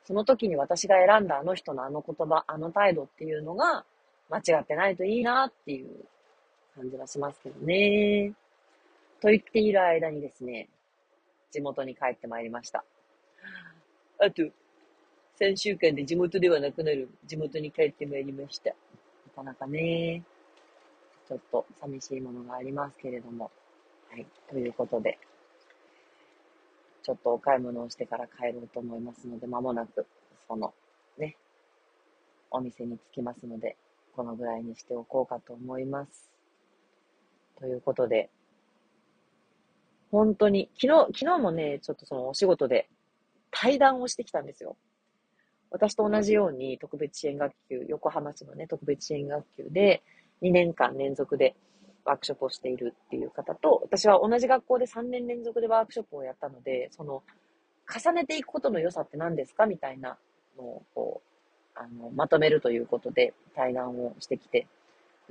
[0.05, 3.85] その時に私が選んだあの人のあの言葉、あの態度っていうのが
[4.31, 5.89] 間違ってないといいなっていう
[6.77, 8.33] 感じはしますけどね。
[9.23, 10.69] と言っている間にですね、
[11.53, 12.85] 地元に帰ってまいりました。
[14.19, 14.43] あと、
[15.41, 18.71] 3週間で地元ではなくなる地元に帰ってまいりました。
[18.71, 18.75] な
[19.37, 20.25] かなかね、
[21.29, 23.53] ちょっと寂しいものがありますけれども。
[24.11, 24.27] はい。
[24.51, 25.21] ということで、
[27.05, 30.05] ちょっとお買い物をしてから帰ろうと思いますので、まもなく、
[30.49, 30.75] その、
[31.17, 31.37] ね、
[32.51, 33.77] お店に着きますので、
[34.17, 36.29] このぐらいにしておこうかと思います。
[37.61, 38.29] ということで、
[40.13, 42.89] 本当に、昨日、昨日もね、ちょっとそのお仕事で
[43.51, 44.77] 対談をしてきたんですよ。
[45.71, 50.03] 私と同じように特別支援学級、横浜市のね、特別支援学級で
[50.43, 51.57] 2年間連続で
[52.05, 57.23] ワークショップをしているっていう方と、私は同じ学校で3年連続でワークショップをやったので、その、
[57.89, 59.65] 重ねていくことの良さって何ですか？
[59.67, 60.19] みたいな
[60.59, 61.23] のを、こ
[61.75, 64.67] う、あの、まとめるということで対談をしてきて、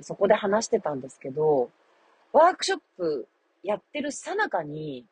[0.00, 1.70] そこで話してたんですけど、
[2.32, 3.28] ワークショップ
[3.62, 5.06] やってるさなかに、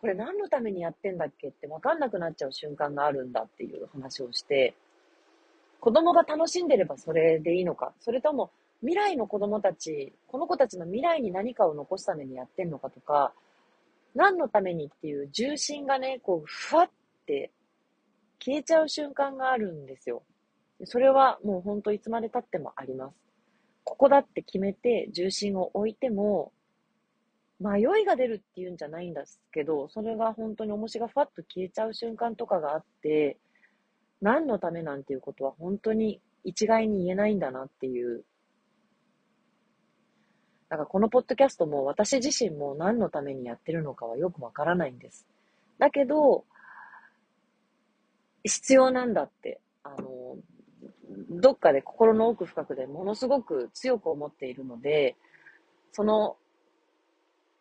[0.00, 4.74] これ何のためにやってんだっけって分かんなくなっちゃう瞬間があるんだっていう話をして、
[5.80, 13.32] 子供が楽しんでればそれでいいのか、それとも未来の子供たち、この子たちの未来に何かを残すためにやってんのかとか、
[14.14, 16.90] 何のためにっていう重心がね、こう、ふわっ
[17.26, 17.50] て
[18.44, 20.22] 消えちゃう瞬間があるんですよ。
[20.84, 23.14] それはもうほんといつまで経ってもあります。
[23.84, 26.52] ここだって決めて重心を置いても、
[27.62, 33.38] 迷いが出るっていうんじゃないんですけど、それが本当に重しがふわっと消えちゃう瞬間とかがあって、
[34.20, 38.24] 何のためなんていうことは本当に一概に言えないんだなっていう。
[40.68, 45.26] だからこのポッドキャストも私自身も何のためにやってるのかはよくわからないんです。
[45.78, 46.44] だけど、
[48.44, 50.36] 必要なんだって、あの、
[51.30, 55.16] どっかで心の奥深くでものすごく強く思っているので、
[55.92, 56.36] その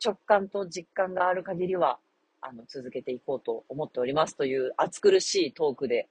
[0.04, 1.99] 直感と実感がある限りは、
[2.41, 6.10] あの、続けていこうと思っておりますという暑苦しいトークで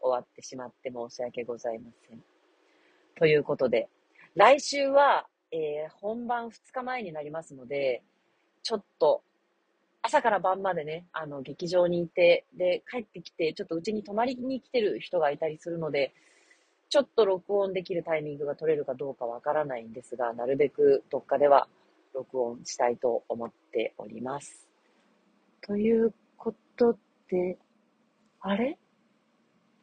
[0.00, 2.22] 終わってしまって申し訳ございません。
[3.16, 3.88] ということで、
[4.36, 8.02] 来週は、えー、本番2日前になりますので、
[8.62, 9.22] ちょっと、
[10.02, 16.12] 朝から晩までね、あの、劇場にいて、で、帰ってきて、ちょっとうちに泊まりに来てる人がいたりするので、
[16.88, 21.66] ちょっと録音できるタイミングが取れるかどうかわからないんですが、なるべくどっかでは
[22.14, 24.68] 録音したいと思っております。
[25.60, 26.96] ということ
[27.28, 27.58] で、
[28.40, 28.78] あれ？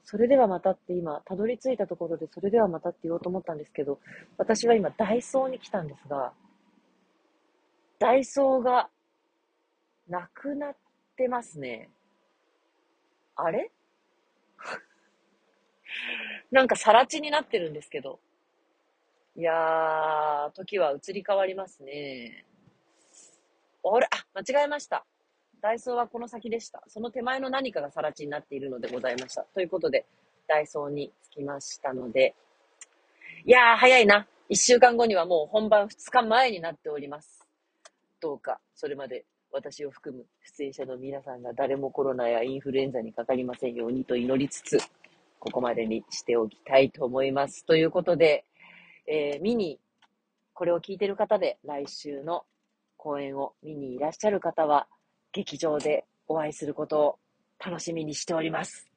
[0.04, 4.00] それではまたって今、たどり着いたところで、それではまたって言おうと思ったんですけど、
[4.38, 6.34] 私は今、ダイソーに来たんですが、
[8.00, 8.90] ダイソーが、
[10.10, 10.76] なくなっ
[11.16, 11.90] てますね。
[13.36, 13.72] あれ？
[16.52, 18.20] なんか、さら地になってるんですけど。
[19.38, 22.46] いやー、時は移り変わりますね。
[23.84, 24.08] あれ？
[24.12, 25.06] あ、間違えました。
[25.62, 26.84] ダイソーはこの先でした。
[26.88, 29.44] その手前の何かが更地になっているのでございました。
[29.54, 30.06] ということで、
[30.48, 32.36] ダイソーに着きましたので、
[33.46, 34.28] いやー、早いな。
[34.50, 37.48] 一週間後にはもう本番2日前になっております。
[38.20, 39.24] どうか、それまで
[39.54, 40.26] 私を含む
[40.58, 44.78] 出演者の皆さんが誰もコロナやインフルエンザにかかりませんようにと祈りつつ、
[45.40, 47.66] ここまでにしておきたいと思います。
[47.66, 48.44] ということで、
[49.08, 49.80] えー、見に、
[50.54, 52.44] これを聞いてる方で来週の
[52.98, 54.88] 公演を見にいらっしゃる方は、
[55.32, 57.20] 劇場でお会いすることを
[57.64, 58.88] 楽しみにしております。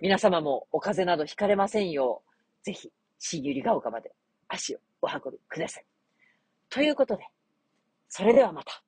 [0.00, 4.12] 皆様もお風邪などひかれませんよう、ぜひ、新百合ヶ丘まで
[4.48, 5.84] 足をお運びください。
[6.68, 7.24] ということで、
[8.08, 8.82] それではまた。